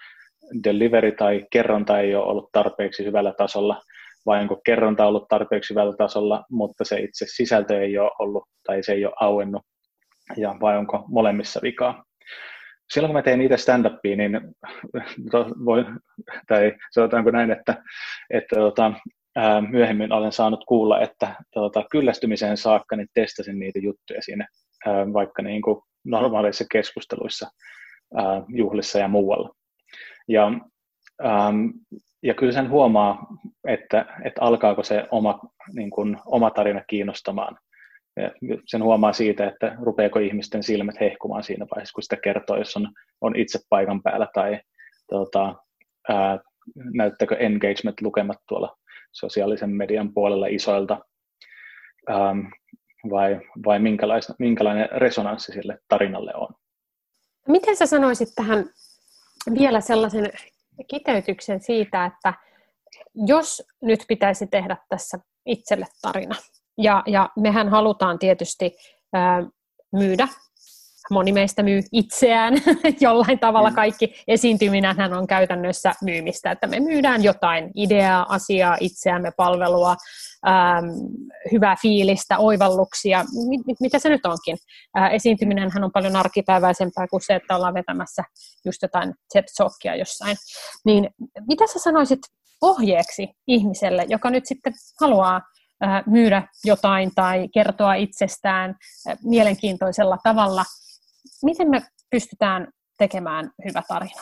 delivery 0.63 1.11
tai 1.11 1.45
kerronta 1.51 1.99
ei 1.99 2.15
ole 2.15 2.25
ollut 2.25 2.49
tarpeeksi 2.51 3.05
hyvällä 3.05 3.33
tasolla, 3.37 3.81
vai 4.25 4.41
onko 4.41 4.61
kerronta 4.65 5.05
ollut 5.05 5.27
tarpeeksi 5.27 5.73
hyvällä 5.73 5.95
tasolla, 5.97 6.45
mutta 6.49 6.85
se 6.85 6.99
itse 6.99 7.25
sisältö 7.27 7.81
ei 7.81 7.97
ole 7.97 8.11
ollut 8.19 8.43
tai 8.67 8.83
se 8.83 8.93
ei 8.93 9.05
ole 9.05 9.13
auennut, 9.19 9.61
ja 10.37 10.55
vai 10.61 10.77
onko 10.77 11.05
molemmissa 11.07 11.59
vikaa. 11.63 12.03
Silloin 12.93 13.09
kun 13.09 13.15
mä 13.15 13.21
tein 13.21 13.41
itse 13.41 13.57
stand-upia, 13.57 14.15
niin 14.17 14.41
voi, 15.65 15.85
tai 16.47 16.73
sanotaanko 16.91 17.31
näin, 17.31 17.51
että, 17.51 17.83
että 18.29 18.55
tota, 18.55 18.93
myöhemmin 19.69 20.11
olen 20.11 20.31
saanut 20.31 20.63
kuulla, 20.67 21.01
että 21.01 21.35
tota, 21.53 21.85
kyllästymiseen 21.91 22.57
saakka 22.57 22.95
niin 22.95 23.07
testasin 23.13 23.59
niitä 23.59 23.79
juttuja 23.79 24.21
siinä 24.21 24.47
vaikka 25.13 25.41
niin 25.41 25.61
kuin 25.61 25.81
normaaleissa 26.05 26.65
keskusteluissa 26.71 27.51
juhlissa 28.55 28.99
ja 28.99 29.07
muualla. 29.07 29.49
Ja, 30.27 30.51
ähm, 31.25 31.67
ja 32.23 32.33
kyllä 32.33 32.51
sen 32.51 32.69
huomaa, 32.69 33.27
että, 33.67 34.05
että 34.25 34.41
alkaako 34.41 34.83
se 34.83 35.07
oma, 35.11 35.39
niin 35.73 35.89
kuin, 35.89 36.17
oma 36.25 36.49
tarina 36.49 36.81
kiinnostamaan. 36.87 37.57
Ja 38.17 38.31
sen 38.65 38.83
huomaa 38.83 39.13
siitä, 39.13 39.47
että 39.47 39.75
rupeako 39.81 40.19
ihmisten 40.19 40.63
silmät 40.63 40.99
hehkumaan 40.99 41.43
siinä 41.43 41.65
vaiheessa, 41.75 41.93
kun 41.93 42.03
sitä 42.03 42.17
kertoo, 42.17 42.57
jos 42.57 42.77
on, 42.77 42.91
on 43.21 43.35
itse 43.35 43.59
paikan 43.69 44.03
päällä 44.03 44.27
tai 44.33 44.59
tota, 45.09 45.55
ää, 46.09 46.39
näyttäkö 46.93 47.35
engagement-lukemat 47.35 48.37
tuolla 48.47 48.77
sosiaalisen 49.11 49.69
median 49.69 50.13
puolella 50.13 50.47
isoilta, 50.47 50.99
ähm, 52.09 52.39
vai, 53.09 53.39
vai 53.65 53.79
minkälainen 54.39 54.89
resonanssi 54.91 55.51
sille 55.51 55.79
tarinalle 55.87 56.31
on. 56.35 56.47
Miten 57.47 57.75
sä 57.75 57.85
sanoisit 57.85 58.29
tähän 58.35 58.65
vielä 59.59 59.81
sellaisen 59.81 60.29
kiteytyksen 60.87 61.61
siitä, 61.61 62.05
että 62.05 62.33
jos 63.15 63.63
nyt 63.81 64.05
pitäisi 64.07 64.47
tehdä 64.47 64.77
tässä 64.89 65.19
itselle 65.45 65.85
tarina, 66.01 66.35
ja, 66.77 67.03
ja 67.07 67.29
mehän 67.39 67.69
halutaan 67.69 68.19
tietysti 68.19 68.75
ää, 69.13 69.43
myydä, 69.91 70.27
moni 71.11 71.31
meistä 71.31 71.63
myy 71.63 71.81
itseään 71.91 72.53
jollain 72.99 73.39
tavalla, 73.39 73.69
mm. 73.69 73.75
kaikki 73.75 74.13
esiintyminen 74.27 75.13
on 75.13 75.27
käytännössä 75.27 75.93
myymistä, 76.03 76.51
että 76.51 76.67
me 76.67 76.79
myydään 76.79 77.23
jotain 77.23 77.71
ideaa, 77.75 78.25
asiaa, 78.29 78.77
itseämme, 78.79 79.31
palvelua, 79.37 79.95
ähm, 80.47 80.85
hyvää 81.51 81.75
fiilistä, 81.81 82.37
oivalluksia, 82.37 83.25
mit, 83.49 83.65
mit, 83.65 83.79
mitä 83.79 83.99
se 83.99 84.09
nyt 84.09 84.25
onkin. 84.25 84.57
Äh, 84.97 85.13
esiintyminenhän 85.13 85.83
on 85.83 85.91
paljon 85.91 86.15
arkipäiväisempää 86.15 87.07
kuin 87.07 87.21
se, 87.21 87.35
että 87.35 87.55
ollaan 87.55 87.73
vetämässä 87.73 88.23
just 88.65 88.81
jotain 88.81 89.13
TED 89.33 89.43
Talkia 89.57 89.95
jossain. 89.95 90.37
Niin 90.85 91.09
mitä 91.47 91.67
sä 91.67 91.79
sanoisit 91.79 92.19
ohjeeksi 92.61 93.29
ihmiselle, 93.47 94.05
joka 94.09 94.29
nyt 94.29 94.45
sitten 94.45 94.73
haluaa 95.01 95.41
äh, 95.83 96.03
myydä 96.05 96.43
jotain 96.65 97.11
tai 97.15 97.47
kertoa 97.53 97.93
itsestään 97.93 98.75
äh, 99.09 99.17
mielenkiintoisella 99.23 100.17
tavalla. 100.23 100.63
Miten 101.43 101.69
me 101.69 101.81
pystytään 102.11 102.67
tekemään 102.97 103.51
hyvä 103.65 103.81
tarina? 103.87 104.21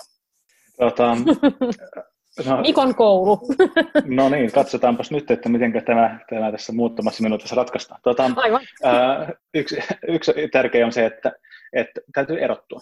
Tota, 0.77 1.17
No, 2.45 2.61
Mikon 2.61 2.95
koulu. 2.95 3.39
No 4.17 4.29
niin, 4.29 4.51
katsotaanpas 4.51 5.11
nyt, 5.11 5.31
että 5.31 5.49
miten 5.49 5.73
tämä, 5.85 6.19
tämä 6.29 6.51
tässä 6.51 6.73
muutamassa 6.73 7.23
minuutissa 7.23 7.55
ratkaistaan. 7.55 8.01
Tuota, 8.03 8.31
Aivan. 8.35 8.61
Ää, 8.83 9.33
yksi, 9.53 9.77
yksi 10.07 10.33
tärkeä 10.51 10.85
on 10.85 10.91
se, 10.91 11.05
että, 11.05 11.31
että 11.73 12.01
täytyy 12.13 12.39
erottua. 12.39 12.79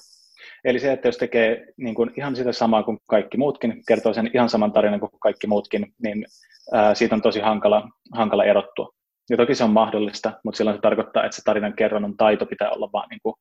Eli 0.64 0.80
se, 0.80 0.92
että 0.92 1.08
jos 1.08 1.18
tekee 1.18 1.66
niin 1.78 1.96
kuin 1.96 2.12
ihan 2.18 2.36
sitä 2.36 2.52
samaa 2.52 2.84
kuin 2.84 2.98
kaikki 3.08 3.38
muutkin, 3.38 3.84
kertoo 3.88 4.14
sen 4.14 4.30
ihan 4.34 4.50
saman 4.50 4.74
tarinan 4.74 5.00
kuin 5.00 5.12
kaikki 5.20 5.48
muutkin, 5.48 5.94
niin 6.04 6.26
ää, 6.74 6.96
siitä 6.96 7.16
on 7.16 7.22
tosi 7.22 7.40
hankala, 7.40 7.90
hankala 8.14 8.46
erottua. 8.46 8.90
Ja 9.30 9.38
toki 9.38 9.56
se 9.56 9.64
on 9.64 9.72
mahdollista, 9.72 10.34
mutta 10.44 10.58
silloin 10.58 10.78
se 10.78 10.82
tarkoittaa, 10.82 11.26
että 11.26 11.36
se 11.36 11.42
tarinan 11.46 11.74
kerronnan 11.74 12.18
taito 12.18 12.46
pitää 12.46 12.70
olla 12.70 12.90
vaan 12.94 13.10
niin 13.10 13.20
kuin, 13.24 13.36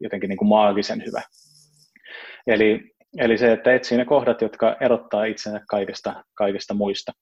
jotenkin 0.00 0.28
niin 0.28 0.38
kuin 0.38 0.48
maagisen 0.48 1.02
hyvä. 1.06 1.22
Eli 2.46 2.92
Eli 3.18 3.38
se, 3.38 3.52
että 3.52 3.74
etsii 3.74 3.98
ne 3.98 4.04
kohdat, 4.04 4.42
jotka 4.42 4.76
erottaa 4.80 5.24
itsensä 5.24 5.60
kaikesta, 5.68 6.24
kaikesta 6.34 6.74
muista. 6.74 7.12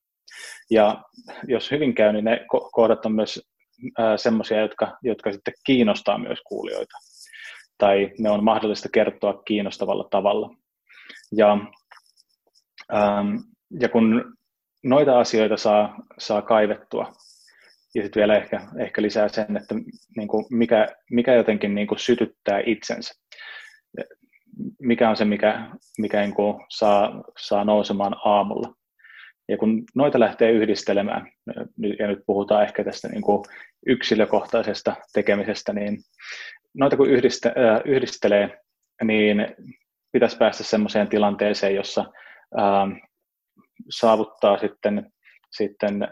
Ja 0.70 1.02
jos 1.48 1.70
hyvin 1.70 1.94
käy, 1.94 2.12
niin 2.12 2.24
ne 2.24 2.46
kohdat 2.72 3.06
on 3.06 3.12
myös 3.12 3.50
semmoisia, 4.16 4.60
jotka, 4.60 4.98
jotka 5.02 5.32
sitten 5.32 5.54
kiinnostaa 5.66 6.18
myös 6.18 6.38
kuulijoita. 6.46 6.96
Tai 7.78 8.10
ne 8.18 8.30
on 8.30 8.44
mahdollista 8.44 8.88
kertoa 8.92 9.42
kiinnostavalla 9.42 10.08
tavalla. 10.10 10.50
Ja, 11.36 11.58
ähm, 12.94 13.36
ja 13.80 13.88
kun 13.88 14.34
noita 14.84 15.20
asioita 15.20 15.56
saa, 15.56 15.96
saa 16.18 16.42
kaivettua, 16.42 17.12
ja 17.94 18.02
sitten 18.02 18.20
vielä 18.20 18.36
ehkä, 18.36 18.60
ehkä 18.78 19.02
lisää 19.02 19.28
sen, 19.28 19.56
että 19.56 19.74
niin 20.16 20.28
kuin 20.28 20.44
mikä, 20.50 20.86
mikä 21.10 21.34
jotenkin 21.34 21.74
niin 21.74 21.86
kuin 21.86 21.98
sytyttää 21.98 22.62
itsensä 22.66 23.14
mikä 24.82 25.10
on 25.10 25.16
se, 25.16 25.24
mikä, 25.24 25.70
mikä 25.98 26.20
niin 26.20 26.34
kuin 26.34 26.66
saa, 26.68 27.24
saa 27.38 27.64
nousemaan 27.64 28.16
aamulla. 28.24 28.74
Ja 29.48 29.56
kun 29.56 29.84
noita 29.94 30.20
lähtee 30.20 30.50
yhdistelemään, 30.50 31.32
ja 31.98 32.06
nyt 32.08 32.18
puhutaan 32.26 32.62
ehkä 32.62 32.84
tästä 32.84 33.08
niin 33.08 33.22
kuin 33.22 33.44
yksilökohtaisesta 33.86 34.96
tekemisestä, 35.12 35.72
niin 35.72 35.98
noita 36.74 36.96
kun 36.96 37.10
yhdiste, 37.10 37.52
yhdistelee, 37.84 38.58
niin 39.04 39.46
pitäisi 40.12 40.36
päästä 40.36 40.64
sellaiseen 40.64 41.08
tilanteeseen, 41.08 41.74
jossa 41.74 42.04
ää, 42.56 42.88
saavuttaa 43.90 44.58
sitten, 44.58 45.12
sitten 45.50 46.08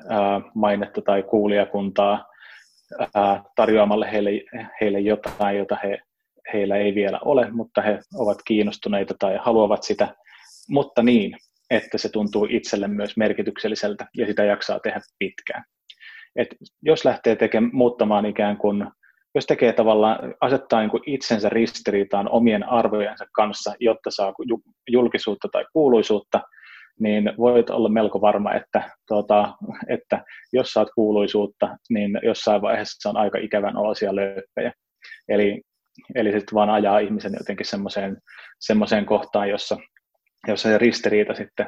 mainetta 0.55 1.03
tai 1.03 1.23
kuulijakuntaa 1.23 2.25
tarjoamalle 3.57 4.13
heille, 4.13 4.31
heille 4.81 5.01
jotain, 5.01 5.59
jota 5.59 5.77
he 5.83 5.99
heillä 6.53 6.77
ei 6.77 6.95
vielä 6.95 7.19
ole, 7.25 7.51
mutta 7.51 7.83
he 7.83 7.99
ovat 8.15 8.39
kiinnostuneita 8.47 9.15
tai 9.19 9.39
haluavat 9.41 9.83
sitä, 9.83 10.15
mutta 10.69 11.03
niin, 11.03 11.37
että 11.71 11.99
se 11.99 12.09
tuntuu 12.09 12.47
itselle 12.51 12.89
myös 12.89 13.17
merkitykselliseltä 13.17 14.07
ja 14.17 14.27
sitä 14.27 14.45
jaksaa 14.45 14.81
tehdä 14.81 15.01
pitkään. 15.19 15.65
Et 16.37 16.49
jos 16.83 17.05
lähtee 17.05 17.37
tekemään, 17.37 17.71
muuttamaan 17.75 18.27
ikään 18.27 18.57
kuin, 18.57 18.87
jos 19.35 19.47
tekee 19.47 19.73
tavallaan, 19.73 20.35
asettaa 20.41 20.81
niin 20.81 20.91
kuin 20.91 21.03
itsensä 21.07 21.49
ristiriitaan 21.49 22.29
omien 22.31 22.69
arvojensa 22.69 23.25
kanssa, 23.33 23.75
jotta 23.81 24.11
saa 24.11 24.35
julkisuutta 24.91 25.49
tai 25.53 25.65
kuuluisuutta, 25.73 26.41
niin 27.01 27.33
voit 27.39 27.71
olla 27.71 27.89
melko 27.89 28.21
varma, 28.21 28.55
että, 28.55 28.91
tuota, 29.09 29.55
että 29.89 30.25
jos 30.53 30.73
saat 30.73 30.89
kuuluisuutta, 30.95 31.77
niin 31.91 32.21
jossain 32.23 32.63
vaiheessa 32.63 33.09
on 33.09 33.17
aika 33.17 33.39
ikävän 33.39 33.77
olosia 33.77 34.17
löyppejä. 34.17 34.73
Eli 35.29 35.63
Eli 36.15 36.33
sitten 36.33 36.55
vaan 36.55 36.71
ajaa 36.71 36.99
ihmisen 36.99 37.33
jotenkin 37.39 37.67
semmoiseen, 37.67 38.17
semmoiseen 38.61 39.07
kohtaan, 39.07 39.49
jossa, 39.49 39.77
jossa 40.47 40.69
se 40.69 40.79
ristiriita 40.79 41.35
sitten 41.35 41.67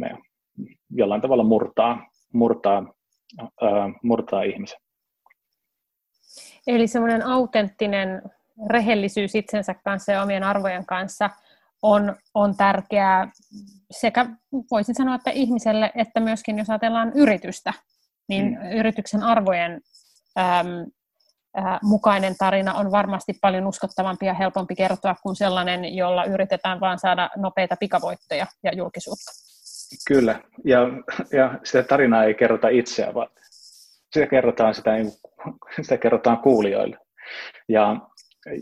me 0.00 0.10
jollain 0.90 1.20
tavalla 1.20 1.44
murtaa, 1.44 2.10
murtaa, 2.32 2.94
murtaa 4.02 4.42
ihmisen. 4.42 4.80
Eli 6.66 6.86
semmoinen 6.86 7.26
autenttinen 7.26 8.22
rehellisyys 8.70 9.34
itsensä 9.34 9.74
kanssa 9.74 10.12
ja 10.12 10.22
omien 10.22 10.44
arvojen 10.44 10.86
kanssa 10.86 11.30
on, 11.82 12.16
on 12.34 12.56
tärkeää 12.56 13.30
sekä 13.90 14.26
voisin 14.70 14.94
sanoa, 14.94 15.14
että 15.14 15.30
ihmiselle, 15.30 15.92
että 15.94 16.20
myöskin 16.20 16.58
jos 16.58 16.70
ajatellaan 16.70 17.12
yritystä, 17.14 17.72
niin 18.28 18.44
mm. 18.44 18.78
yrityksen 18.78 19.22
arvojen 19.22 19.80
äm, 20.38 20.90
mukainen 21.82 22.34
tarina 22.38 22.74
on 22.74 22.90
varmasti 22.90 23.32
paljon 23.40 23.66
uskottavampi 23.66 24.26
ja 24.26 24.34
helpompi 24.34 24.74
kertoa 24.74 25.14
kuin 25.22 25.36
sellainen, 25.36 25.96
jolla 25.96 26.24
yritetään 26.24 26.80
vain 26.80 26.98
saada 26.98 27.30
nopeita 27.36 27.76
pikavoittoja 27.80 28.46
ja 28.62 28.74
julkisuutta. 28.74 29.32
Kyllä, 30.08 30.40
ja, 30.64 30.78
ja 31.32 31.58
sitä 31.64 31.82
tarinaa 31.82 32.24
ei 32.24 32.34
kerrota 32.34 32.68
itseä, 32.68 33.14
vaan 33.14 33.28
sitä 34.12 34.26
kerrotaan, 34.26 34.74
sitä, 34.74 34.90
sitä 35.82 35.96
kerrotaan 35.96 36.38
kuulijoille. 36.38 36.98
Ja, 37.68 37.96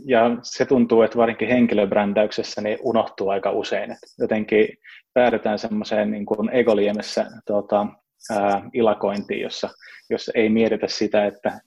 ja 0.04 0.36
se 0.42 0.66
tuntuu, 0.66 1.02
että 1.02 1.18
varsinkin 1.18 1.48
henkilöbrändäyksessä 1.48 2.60
niin 2.60 2.78
unohtuu 2.82 3.28
aika 3.28 3.50
usein. 3.50 3.90
Että 3.90 4.06
jotenkin 4.18 4.68
päädytään 5.14 5.58
semmoiseen 5.58 6.10
niin 6.10 6.26
kuin 6.26 6.50
egoliemessä 6.50 7.26
tota, 7.46 7.86
ää, 8.30 8.62
ilakointiin, 8.72 9.40
jossa, 9.40 9.68
jossa 10.10 10.32
ei 10.34 10.48
mietitä 10.48 10.88
sitä, 10.88 11.26
että 11.26 11.60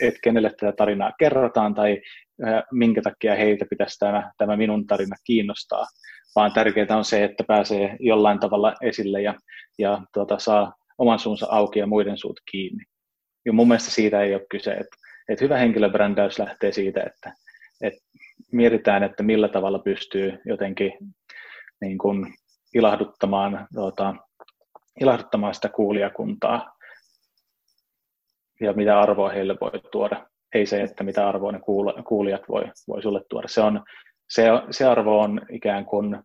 et 0.00 0.14
kenelle 0.22 0.50
tätä 0.50 0.72
tarinaa 0.72 1.12
kerrotaan 1.18 1.74
tai 1.74 2.00
ää, 2.44 2.62
minkä 2.72 3.02
takia 3.02 3.34
heitä 3.34 3.64
pitäisi 3.70 3.98
tämä, 3.98 4.32
tämä 4.38 4.56
minun 4.56 4.86
tarina 4.86 5.16
kiinnostaa, 5.24 5.86
vaan 6.36 6.52
tärkeää 6.52 6.96
on 6.96 7.04
se, 7.04 7.24
että 7.24 7.44
pääsee 7.44 7.96
jollain 8.00 8.40
tavalla 8.40 8.74
esille 8.82 9.22
ja, 9.22 9.34
ja 9.78 10.02
tuota, 10.14 10.38
saa 10.38 10.72
oman 10.98 11.18
suunsa 11.18 11.46
auki 11.50 11.78
ja 11.78 11.86
muiden 11.86 12.18
suut 12.18 12.40
kiinni. 12.50 12.84
Ja 13.46 13.52
mun 13.52 13.68
mielestä 13.68 13.90
siitä 13.90 14.22
ei 14.22 14.34
ole 14.34 14.46
kyse, 14.50 14.70
että, 14.70 14.96
että 15.28 15.44
hyvä 15.44 15.56
henkilöbrändäys 15.58 16.38
lähtee 16.38 16.72
siitä, 16.72 17.02
että, 17.06 17.32
että 17.82 18.00
mietitään, 18.52 19.02
että 19.02 19.22
millä 19.22 19.48
tavalla 19.48 19.78
pystyy 19.78 20.38
jotenkin 20.44 20.92
niin 21.80 21.98
kuin 21.98 22.34
ilahduttamaan, 22.74 23.66
tuota, 23.74 24.14
ilahduttamaan 25.00 25.54
sitä 25.54 25.68
kuulijakuntaa 25.68 26.76
ja 28.60 28.72
mitä 28.72 29.00
arvoa 29.00 29.28
heille 29.28 29.56
voi 29.60 29.70
tuoda. 29.92 30.26
Ei 30.54 30.66
se, 30.66 30.82
että 30.82 31.04
mitä 31.04 31.28
arvoa 31.28 31.52
ne 31.52 31.60
kuulijat 32.08 32.42
voi, 32.48 32.64
voi 32.88 33.02
sulle 33.02 33.24
tuoda. 33.28 33.48
Se, 33.48 33.60
on, 33.60 33.84
se, 34.28 34.44
se 34.70 34.84
arvo 34.84 35.20
on 35.20 35.40
ikään 35.50 35.84
kuin 35.84 36.22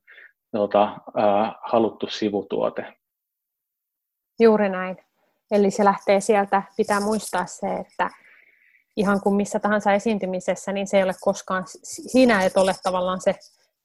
tuota, 0.52 0.84
äh, 0.84 1.56
haluttu 1.64 2.08
sivutuote. 2.08 2.94
Juuri 4.40 4.70
näin. 4.70 4.98
Eli 5.52 5.72
se 5.72 5.86
lähtee 5.86 6.20
sieltä, 6.20 6.64
pitää 6.78 7.00
muistaa 7.00 7.46
se, 7.46 7.68
että 7.68 8.10
ihan 8.98 9.22
kuin 9.22 9.36
missä 9.36 9.60
tahansa 9.60 9.94
esiintymisessä, 9.94 10.72
niin 10.72 10.88
se 10.88 10.98
ei 10.98 11.04
ole 11.04 11.14
koskaan, 11.22 11.64
sinä 11.84 12.44
et 12.44 12.58
ole 12.58 12.76
tavallaan 12.84 13.22
se, 13.22 13.36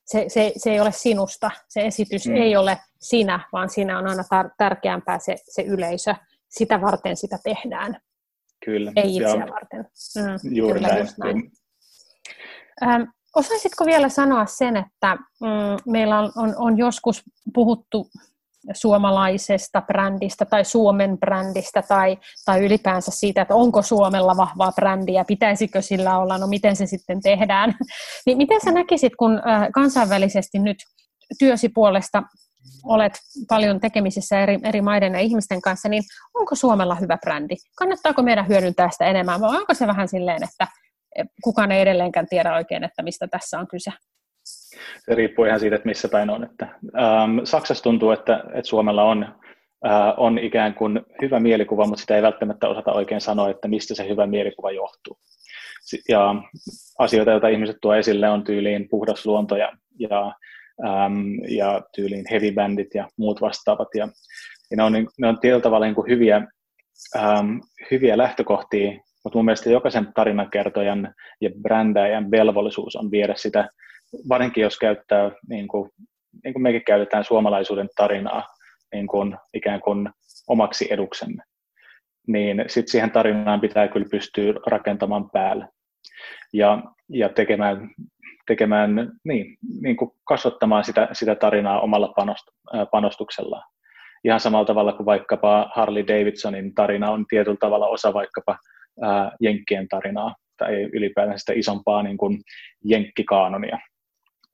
se, 0.04 0.24
se, 0.28 0.52
se 0.56 0.70
ei 0.70 0.80
ole 0.80 0.92
sinusta, 0.92 1.50
se 1.68 1.86
esitys 1.86 2.26
mm. 2.26 2.36
ei 2.36 2.56
ole 2.56 2.78
sinä, 3.00 3.48
vaan 3.52 3.70
siinä 3.70 3.98
on 3.98 4.06
aina 4.06 4.22
tar- 4.22 4.54
tärkeämpää 4.58 5.18
se, 5.18 5.36
se 5.42 5.62
yleisö, 5.62 6.14
sitä 6.48 6.80
varten 6.80 7.16
sitä 7.16 7.38
tehdään. 7.44 8.00
Kyllä. 8.64 8.92
Ei 8.96 9.16
itseä 9.16 9.46
varten. 9.50 9.86
Mm, 10.16 10.54
juuri 10.56 10.80
kyllä, 10.80 10.88
näin. 10.88 11.08
näin. 11.18 11.52
Ähm, 12.82 13.02
osaisitko 13.36 13.86
vielä 13.86 14.08
sanoa 14.08 14.46
sen, 14.46 14.76
että 14.76 15.16
mm, 15.40 15.92
meillä 15.92 16.18
on, 16.18 16.32
on, 16.36 16.54
on 16.56 16.78
joskus 16.78 17.22
puhuttu 17.54 18.10
suomalaisesta 18.74 19.82
brändistä 19.82 20.44
tai 20.44 20.64
Suomen 20.64 21.18
brändistä 21.18 21.82
tai, 21.82 22.18
tai 22.44 22.64
ylipäänsä 22.64 23.10
siitä, 23.14 23.42
että 23.42 23.54
onko 23.54 23.82
Suomella 23.82 24.36
vahvaa 24.36 24.72
brändiä, 24.72 25.24
pitäisikö 25.24 25.82
sillä 25.82 26.18
olla, 26.18 26.38
no 26.38 26.46
miten 26.46 26.76
se 26.76 26.86
sitten 26.86 27.20
tehdään. 27.22 27.74
niin 28.26 28.38
miten 28.38 28.60
sä 28.64 28.72
näkisit, 28.72 29.12
kun 29.16 29.42
kansainvälisesti 29.74 30.58
nyt 30.58 30.76
työsi 31.38 31.68
puolesta 31.68 32.22
olet 32.84 33.12
paljon 33.48 33.80
tekemisissä 33.80 34.42
eri, 34.42 34.58
eri 34.64 34.80
maiden 34.80 35.12
ja 35.12 35.20
ihmisten 35.20 35.62
kanssa, 35.62 35.88
niin 35.88 36.02
onko 36.34 36.54
Suomella 36.54 36.94
hyvä 36.94 37.18
brändi? 37.18 37.54
Kannattaako 37.78 38.22
meidän 38.22 38.48
hyödyntää 38.48 38.90
sitä 38.90 39.04
enemmän 39.04 39.40
vai 39.40 39.56
onko 39.56 39.74
se 39.74 39.86
vähän 39.86 40.08
silleen, 40.08 40.44
että 40.44 40.66
kukaan 41.44 41.72
ei 41.72 41.80
edelleenkään 41.80 42.26
tiedä 42.30 42.54
oikein, 42.54 42.84
että 42.84 43.02
mistä 43.02 43.28
tässä 43.28 43.58
on 43.58 43.68
kyse? 43.68 43.90
Se 44.98 45.14
riippuu 45.14 45.44
ihan 45.44 45.60
siitä, 45.60 45.76
että 45.76 45.88
missä 45.88 46.08
päin 46.08 46.30
on. 46.30 46.44
Että, 46.44 46.68
ähm, 46.98 47.38
Saksassa 47.44 47.84
tuntuu, 47.84 48.10
että, 48.10 48.44
että 48.54 48.68
Suomella 48.68 49.04
on, 49.04 49.22
äh, 49.86 50.14
on 50.16 50.38
ikään 50.38 50.74
kuin 50.74 51.00
hyvä 51.22 51.40
mielikuva, 51.40 51.86
mutta 51.86 52.00
sitä 52.00 52.16
ei 52.16 52.22
välttämättä 52.22 52.68
osata 52.68 52.92
oikein 52.92 53.20
sanoa, 53.20 53.50
että 53.50 53.68
mistä 53.68 53.94
se 53.94 54.08
hyvä 54.08 54.26
mielikuva 54.26 54.70
johtuu. 54.70 55.18
Ja 56.08 56.34
asioita, 56.98 57.30
joita 57.30 57.48
ihmiset 57.48 57.76
tuo 57.82 57.94
esille, 57.94 58.28
on 58.28 58.44
tyyliin 58.44 58.88
puhdas 58.88 59.26
luonto 59.26 59.56
ja, 59.56 59.72
ja, 59.98 60.32
ähm, 60.86 61.34
ja 61.48 61.82
tyyliin 61.96 62.24
heavy 62.30 62.52
bandit 62.52 62.94
ja 62.94 63.08
muut 63.16 63.40
vastaavat. 63.40 63.88
Ja, 63.94 64.08
ja 64.70 64.76
ne, 64.76 64.82
on, 64.82 64.92
ne 65.18 65.28
on 65.28 65.40
tietyllä 65.40 65.62
tavalla 65.62 65.86
niin 65.86 65.94
kuin 65.94 66.10
hyviä, 66.10 66.36
ähm, 67.16 67.58
hyviä 67.90 68.18
lähtökohtia, 68.18 68.92
mutta 69.24 69.38
mun 69.38 69.44
mielestä 69.44 69.70
jokaisen 69.70 70.12
tarinankertojan 70.14 71.14
ja 71.40 71.50
brändäjän 71.62 72.30
velvollisuus 72.30 72.96
on 72.96 73.10
viedä 73.10 73.34
sitä 73.36 73.68
varsinkin 74.28 74.62
jos 74.62 74.78
käyttää, 74.78 75.30
niin 75.48 75.68
kuin, 75.68 75.90
niin 76.44 76.54
kuin 76.54 76.62
mekin 76.62 76.84
käytetään 76.84 77.24
suomalaisuuden 77.24 77.88
tarinaa 77.96 78.46
niin 78.92 79.06
kuin, 79.06 79.36
ikään 79.54 79.80
kuin 79.80 80.10
omaksi 80.48 80.86
eduksemme, 80.90 81.42
niin 82.26 82.64
sitten 82.66 82.90
siihen 82.90 83.10
tarinaan 83.10 83.60
pitää 83.60 83.88
kyllä 83.88 84.06
pystyä 84.10 84.54
rakentamaan 84.66 85.30
päälle 85.30 85.68
ja, 86.52 86.82
ja 87.08 87.28
tekemään, 87.28 87.90
tekemään 88.46 89.12
niin, 89.24 89.56
niin 89.82 89.96
kuin 89.96 90.10
kasvattamaan 90.24 90.84
sitä, 90.84 91.08
sitä 91.12 91.34
tarinaa 91.34 91.80
omalla 91.80 92.12
panost, 92.16 92.44
panostuksellaan. 92.90 93.72
Ihan 94.24 94.40
samalla 94.40 94.66
tavalla 94.66 94.92
kuin 94.92 95.06
vaikkapa 95.06 95.70
Harley 95.74 96.06
Davidsonin 96.06 96.74
tarina 96.74 97.10
on 97.10 97.24
tietyllä 97.28 97.56
tavalla 97.60 97.86
osa 97.86 98.14
vaikkapa 98.14 98.58
ää, 99.02 99.32
Jenkkien 99.40 99.88
tarinaa 99.88 100.34
tai 100.58 100.82
ylipäätään 100.82 101.38
sitä 101.38 101.52
isompaa 101.52 102.02
niin 102.02 102.16
kuin 102.16 102.38
jenkkikaanonia 102.84 103.78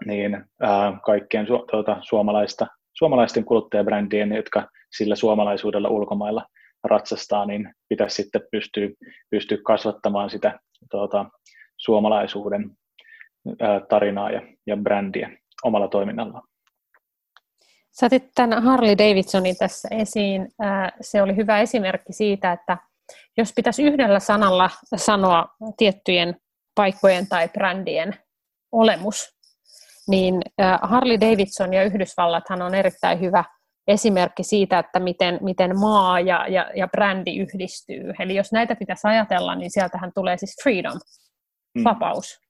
niin 0.06 0.44
ää, 0.60 0.98
kaikkien 1.04 1.46
su, 1.46 1.58
tuota, 1.70 1.96
suomalaista, 2.00 2.66
suomalaisten 2.94 3.44
kuluttajabrändien, 3.44 4.32
jotka 4.32 4.68
sillä 4.96 5.16
suomalaisuudella 5.16 5.88
ulkomailla 5.88 6.46
ratsastaa, 6.84 7.46
niin 7.46 7.74
pitäisi 7.88 8.22
sitten 8.22 8.42
pystyä, 8.50 8.88
pystyä 9.30 9.58
kasvattamaan 9.64 10.30
sitä 10.30 10.60
tuota, 10.90 11.26
suomalaisuuden 11.76 12.70
ää, 13.60 13.80
tarinaa 13.80 14.30
ja, 14.30 14.42
ja 14.66 14.76
brändiä 14.76 15.30
omalla 15.64 15.88
toiminnalla. 15.88 16.42
Sä 18.00 18.06
otit 18.06 18.24
tämän 18.34 18.62
Harley 18.62 18.98
Davidsonin 18.98 19.56
tässä 19.56 19.88
esiin. 19.90 20.48
Se 21.00 21.22
oli 21.22 21.36
hyvä 21.36 21.60
esimerkki 21.60 22.12
siitä, 22.12 22.52
että 22.52 22.78
jos 23.36 23.52
pitäisi 23.56 23.82
yhdellä 23.82 24.20
sanalla 24.20 24.70
sanoa 24.96 25.48
tiettyjen 25.76 26.36
paikkojen 26.74 27.28
tai 27.28 27.48
brändien 27.48 28.14
olemus, 28.72 29.37
niin 30.08 30.42
Harley 30.82 31.20
Davidson 31.20 31.74
ja 31.74 31.84
Yhdysvallathan 31.84 32.62
on 32.62 32.74
erittäin 32.74 33.20
hyvä 33.20 33.44
esimerkki 33.88 34.42
siitä, 34.42 34.78
että 34.78 35.00
miten, 35.00 35.38
miten 35.42 35.78
maa 35.78 36.20
ja, 36.20 36.46
ja, 36.48 36.70
ja 36.74 36.88
brändi 36.88 37.36
yhdistyy. 37.36 38.12
Eli 38.20 38.34
jos 38.34 38.52
näitä 38.52 38.76
pitäisi 38.76 39.08
ajatella, 39.08 39.54
niin 39.54 39.70
sieltähän 39.70 40.12
tulee 40.14 40.36
siis 40.36 40.56
freedom, 40.62 41.00
mm. 41.74 41.84
vapaus. 41.84 42.40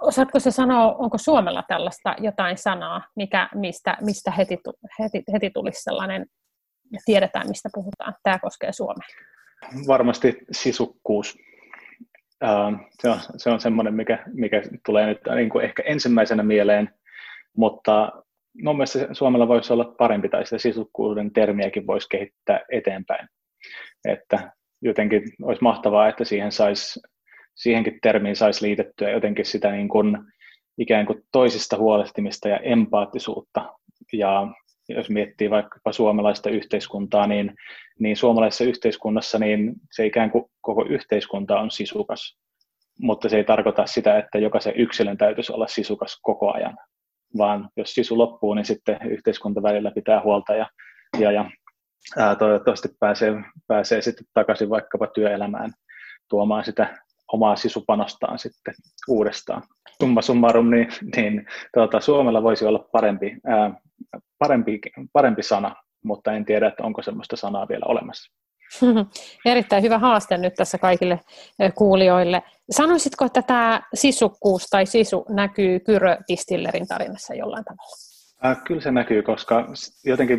Osaatko 0.00 0.40
se 0.40 0.50
sanoa, 0.50 0.94
onko 0.94 1.18
Suomella 1.18 1.64
tällaista 1.68 2.14
jotain 2.18 2.58
sanaa, 2.58 3.02
mikä, 3.16 3.48
mistä, 3.54 3.96
mistä 4.00 4.30
heti, 4.30 4.58
heti, 4.98 5.22
heti 5.32 5.50
tulisi 5.50 5.82
sellainen, 5.82 6.26
ja 6.92 7.00
tiedetään 7.04 7.48
mistä 7.48 7.68
puhutaan. 7.74 8.14
Tämä 8.22 8.38
koskee 8.38 8.72
Suomea. 8.72 9.08
Varmasti 9.86 10.36
sisukkuus. 10.50 11.38
Ähm, 12.44 12.74
se 12.90 13.08
on, 13.08 13.18
se 13.36 13.50
on 13.50 13.60
semmoinen, 13.60 13.94
mikä, 13.94 14.24
mikä 14.32 14.62
tulee 14.86 15.06
nyt 15.06 15.18
niin 15.34 15.50
kuin 15.50 15.64
ehkä 15.64 15.82
ensimmäisenä 15.86 16.42
mieleen, 16.42 16.90
mutta 17.56 18.12
mun 18.62 18.76
mielestä 18.76 19.08
Suomella 19.12 19.48
voisi 19.48 19.72
olla 19.72 19.94
parempi, 19.98 20.28
tai 20.28 20.44
sitä 20.46 20.58
sisukkuuden 20.58 21.32
termiäkin 21.32 21.86
voisi 21.86 22.08
kehittää 22.08 22.60
eteenpäin. 22.72 23.28
Että 24.08 24.52
jotenkin 24.82 25.22
olisi 25.42 25.62
mahtavaa, 25.62 26.08
että 26.08 26.24
siihen 26.24 26.52
sais, 26.52 27.00
siihenkin 27.54 27.98
termiin 28.02 28.36
saisi 28.36 28.66
liitettyä 28.66 29.10
jotenkin 29.10 29.44
sitä 29.44 29.72
niin 29.72 29.88
kuin, 29.88 30.18
ikään 30.78 31.06
kuin 31.06 31.22
toisista 31.32 31.76
huolehtimista 31.76 32.48
ja 32.48 32.58
empaattisuutta. 32.58 33.74
Ja 34.12 34.48
jos 34.88 35.10
miettii 35.10 35.50
vaikkapa 35.50 35.92
suomalaista 35.92 36.50
yhteiskuntaa, 36.50 37.26
niin, 37.26 37.54
niin 37.98 38.16
suomalaisessa 38.16 38.64
yhteiskunnassa 38.64 39.38
niin 39.38 39.74
se 39.92 40.06
ikään 40.06 40.30
kuin 40.30 40.44
koko 40.60 40.84
yhteiskunta 40.88 41.60
on 41.60 41.70
sisukas, 41.70 42.38
mutta 43.00 43.28
se 43.28 43.36
ei 43.36 43.44
tarkoita 43.44 43.86
sitä, 43.86 44.18
että 44.18 44.38
jokaisen 44.38 44.76
yksilön 44.76 45.18
täytyisi 45.18 45.52
olla 45.52 45.66
sisukas 45.66 46.18
koko 46.22 46.52
ajan, 46.52 46.78
vaan 47.38 47.68
jos 47.76 47.94
sisu 47.94 48.18
loppuu, 48.18 48.54
niin 48.54 48.64
sitten 48.64 48.98
yhteiskunta 49.10 49.62
välillä 49.62 49.90
pitää 49.90 50.22
huolta 50.22 50.54
ja, 50.54 50.66
ja, 51.18 51.32
ja 51.32 51.50
ää, 52.16 52.36
toivottavasti 52.36 52.88
pääsee, 53.00 53.32
pääsee 53.66 54.02
sitten 54.02 54.26
takaisin 54.34 54.70
vaikkapa 54.70 55.06
työelämään 55.06 55.70
tuomaan 56.28 56.64
sitä 56.64 56.96
omaa 57.32 57.56
sisupanostaan 57.56 58.38
sitten 58.38 58.74
uudestaan. 59.08 59.62
Summa 60.00 60.22
summarum, 60.22 60.70
niin, 60.70 60.88
niin 61.16 61.46
tuota, 61.74 62.00
Suomella 62.00 62.42
voisi 62.42 62.64
olla 62.64 62.88
parempi, 62.92 63.36
ää, 63.46 63.80
parempi, 64.38 64.80
parempi 65.12 65.42
sana, 65.42 65.76
mutta 66.04 66.32
en 66.32 66.44
tiedä, 66.44 66.66
että 66.66 66.82
onko 66.82 67.02
sellaista 67.02 67.36
sanaa 67.36 67.68
vielä 67.68 67.86
olemassa. 67.88 68.32
Erittäin 69.46 69.82
hyvä 69.82 69.98
haaste 69.98 70.38
nyt 70.38 70.54
tässä 70.54 70.78
kaikille 70.78 71.20
kuulijoille. 71.74 72.42
Sanoisitko, 72.70 73.24
että 73.24 73.42
tämä 73.42 73.82
sisukkuus 73.94 74.66
tai 74.66 74.86
sisu 74.86 75.26
näkyy 75.28 75.80
Kyrö 75.80 76.16
Distillerin 76.28 76.86
tarinassa 76.88 77.34
jollain 77.34 77.64
tavalla? 77.64 78.03
Kyllä 78.66 78.80
se 78.80 78.90
näkyy, 78.90 79.22
koska 79.22 79.66
jotenkin 80.04 80.38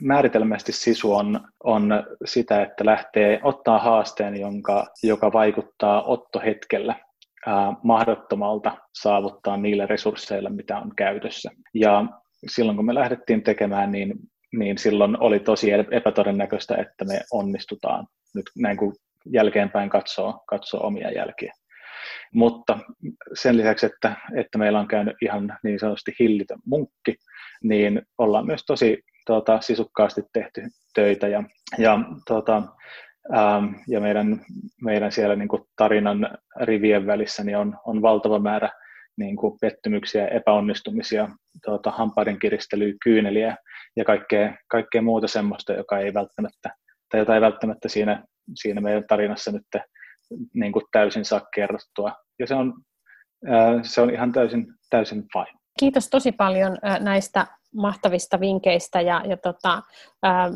määritelmästi 0.00 0.72
sisu 0.72 1.14
on, 1.14 1.40
on 1.64 1.90
sitä, 2.24 2.62
että 2.62 2.86
lähtee 2.86 3.40
ottaa 3.42 3.78
haasteen, 3.78 4.40
jonka, 4.40 4.86
joka 5.02 5.32
vaikuttaa 5.32 6.02
ottohetkellä 6.02 6.94
ää, 7.46 7.72
mahdottomalta 7.82 8.76
saavuttaa 8.94 9.56
niillä 9.56 9.86
resursseilla, 9.86 10.50
mitä 10.50 10.78
on 10.78 10.92
käytössä. 10.96 11.50
Ja 11.74 12.04
silloin 12.48 12.76
kun 12.76 12.86
me 12.86 12.94
lähdettiin 12.94 13.42
tekemään, 13.42 13.92
niin 13.92 14.14
niin 14.52 14.78
silloin 14.78 15.20
oli 15.20 15.40
tosi 15.40 15.70
epätodennäköistä, 15.90 16.76
että 16.76 17.04
me 17.04 17.20
onnistutaan 17.32 18.06
nyt 18.34 18.46
näin 18.58 18.76
kuin 18.76 18.92
jälkeenpäin 19.32 19.90
katsoo, 19.90 20.42
katsoo 20.46 20.86
omia 20.86 21.10
jälkiä. 21.10 21.52
Mutta 22.34 22.78
sen 23.34 23.56
lisäksi, 23.56 23.86
että, 23.86 24.16
että 24.36 24.58
meillä 24.58 24.80
on 24.80 24.88
käynyt 24.88 25.16
ihan 25.22 25.58
niin 25.62 25.78
sanotusti 25.78 26.14
hillitön 26.20 26.58
munkki, 26.66 27.16
niin 27.64 28.02
ollaan 28.18 28.46
myös 28.46 28.64
tosi 28.66 29.02
tuota, 29.26 29.60
sisukkaasti 29.60 30.22
tehty 30.32 30.62
töitä 30.94 31.28
ja, 31.28 31.42
ja, 31.78 31.98
tuota, 32.26 32.62
ähm, 33.36 33.74
ja 33.88 34.00
meidän, 34.00 34.40
meidän 34.82 35.12
siellä 35.12 35.36
niin 35.36 35.48
kuin 35.48 35.62
tarinan 35.76 36.38
rivien 36.60 37.06
välissä 37.06 37.44
niin 37.44 37.56
on, 37.56 37.76
on 37.84 38.02
valtava 38.02 38.38
määrä 38.38 38.70
niin 39.16 39.36
kuin 39.36 39.58
pettymyksiä, 39.60 40.28
epäonnistumisia, 40.28 41.28
tuota, 41.64 41.90
hampaiden 41.90 42.38
kiristelyä, 42.38 42.92
kyyneliä 43.04 43.56
ja 43.96 44.04
kaikkea, 44.04 44.56
kaikkea 44.68 45.02
muuta 45.02 45.28
semmoista, 45.28 45.72
joka 45.72 45.98
ei 45.98 46.14
välttämättä, 46.14 46.70
tai 47.10 47.20
jota 47.20 47.34
ei 47.34 47.40
välttämättä 47.40 47.88
siinä, 47.88 48.24
siinä 48.54 48.80
meidän 48.80 49.04
tarinassa 49.08 49.52
nyt 49.52 49.66
niin 50.54 50.72
kuin 50.72 50.84
täysin 50.92 51.24
saa 51.24 51.40
kerrottua. 51.54 52.12
Ja 52.38 52.46
se 52.46 52.54
on, 52.54 52.74
se 53.82 54.00
on 54.00 54.10
ihan 54.10 54.32
täysin, 54.32 54.66
täysin 54.90 55.24
fine. 55.32 55.59
Kiitos 55.80 56.08
tosi 56.08 56.32
paljon 56.32 56.78
näistä 57.00 57.46
mahtavista 57.74 58.40
vinkkeistä 58.40 59.00
ja, 59.00 59.22
ja 59.28 59.36
tota, 59.36 59.82
ää, 60.22 60.50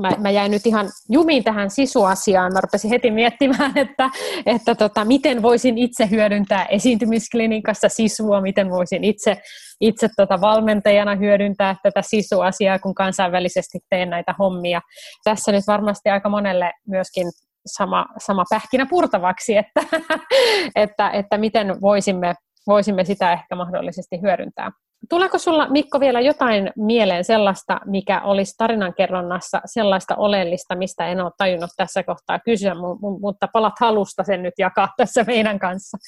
mä, 0.00 0.10
mä 0.18 0.30
jäin 0.30 0.50
nyt 0.50 0.66
ihan 0.66 0.88
jumiin 1.08 1.44
tähän 1.44 1.70
sisuasiaan. 1.70 2.52
Mä 2.52 2.60
rupesin 2.60 2.90
heti 2.90 3.10
miettimään, 3.10 3.72
että, 3.84 4.10
että 4.46 4.74
tota, 4.74 5.04
miten 5.04 5.42
voisin 5.42 5.78
itse 5.78 6.10
hyödyntää 6.10 6.64
esiintymisklinikassa 6.64 7.88
sisua, 7.88 8.40
miten 8.40 8.70
voisin 8.70 9.04
itse, 9.04 9.36
itse 9.80 10.08
tota 10.16 10.40
valmentajana 10.40 11.14
hyödyntää 11.14 11.76
tätä 11.82 12.02
sisuasiaa, 12.02 12.78
kun 12.78 12.94
kansainvälisesti 12.94 13.78
teen 13.90 14.10
näitä 14.10 14.34
hommia. 14.38 14.80
Tässä 15.24 15.52
nyt 15.52 15.64
varmasti 15.66 16.08
aika 16.08 16.28
monelle 16.28 16.72
myöskin 16.86 17.26
sama, 17.66 18.06
sama 18.18 18.44
pähkinä 18.50 18.86
purtavaksi, 18.90 19.56
että, 19.56 19.80
että, 20.76 21.10
että 21.10 21.38
miten 21.38 21.80
voisimme, 21.80 22.34
voisimme 22.66 23.04
sitä 23.04 23.32
ehkä 23.32 23.54
mahdollisesti 23.54 24.20
hyödyntää. 24.22 24.70
Tuleeko 25.08 25.38
sulla, 25.38 25.68
Mikko, 25.68 26.00
vielä 26.00 26.20
jotain 26.20 26.70
mieleen 26.76 27.24
sellaista, 27.24 27.80
mikä 27.86 28.20
olisi 28.20 28.54
tarinankerronnassa 28.58 29.60
sellaista 29.64 30.16
oleellista, 30.16 30.76
mistä 30.76 31.06
en 31.06 31.20
ole 31.20 31.32
tajunnut 31.38 31.70
tässä 31.76 32.02
kohtaa 32.02 32.38
kysyä, 32.38 32.74
mutta 33.20 33.48
palat 33.52 33.72
halusta 33.80 34.24
sen 34.24 34.42
nyt 34.42 34.54
jakaa 34.58 34.88
tässä 34.96 35.24
meidän 35.24 35.58
kanssa? 35.58 35.98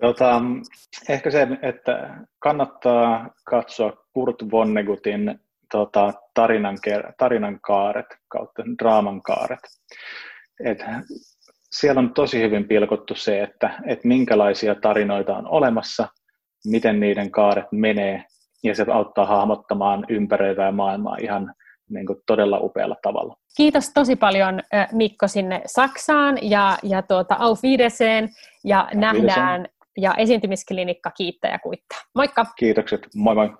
Tota, 0.00 0.40
ehkä 1.08 1.30
se, 1.30 1.48
että 1.62 2.16
kannattaa 2.38 3.30
katsoa 3.44 3.92
Kurt 4.12 4.36
Vonnegutin 4.52 5.40
tota, 5.72 6.12
tarinan, 6.34 6.78
tarinan 7.18 7.60
kaaret 7.60 8.06
kautta 8.28 8.62
draaman 8.82 9.22
kaaret. 9.22 9.60
Et 10.64 10.78
siellä 11.80 11.98
on 11.98 12.14
tosi 12.14 12.40
hyvin 12.42 12.68
pilkottu 12.68 13.14
se, 13.14 13.42
että, 13.42 13.70
että 13.86 14.08
minkälaisia 14.08 14.74
tarinoita 14.74 15.36
on 15.36 15.48
olemassa, 15.48 16.08
miten 16.66 17.00
niiden 17.00 17.30
kaaret 17.30 17.66
menee, 17.72 18.24
ja 18.64 18.74
se 18.74 18.86
auttaa 18.92 19.26
hahmottamaan 19.26 20.06
ympäröivää 20.08 20.72
maailmaa 20.72 21.16
ihan 21.22 21.54
niin 21.90 22.06
kuin 22.06 22.18
todella 22.26 22.58
upealla 22.60 22.96
tavalla. 23.02 23.36
Kiitos 23.56 23.90
tosi 23.94 24.16
paljon 24.16 24.60
Mikko 24.92 25.28
sinne 25.28 25.62
Saksaan 25.66 26.38
ja, 26.42 26.78
ja 26.82 27.02
tuota, 27.02 27.36
auf 27.38 27.64
Wiedersehen 27.64 28.28
ja 28.64 28.88
nähdään 28.94 29.66
ja 29.98 30.14
esiintymisklinikka 30.14 31.10
kiittää 31.10 31.50
ja 31.50 31.58
kuittaa. 31.58 31.98
Moikka! 32.14 32.46
Kiitokset, 32.56 33.06
moi 33.14 33.34
moi! 33.34 33.50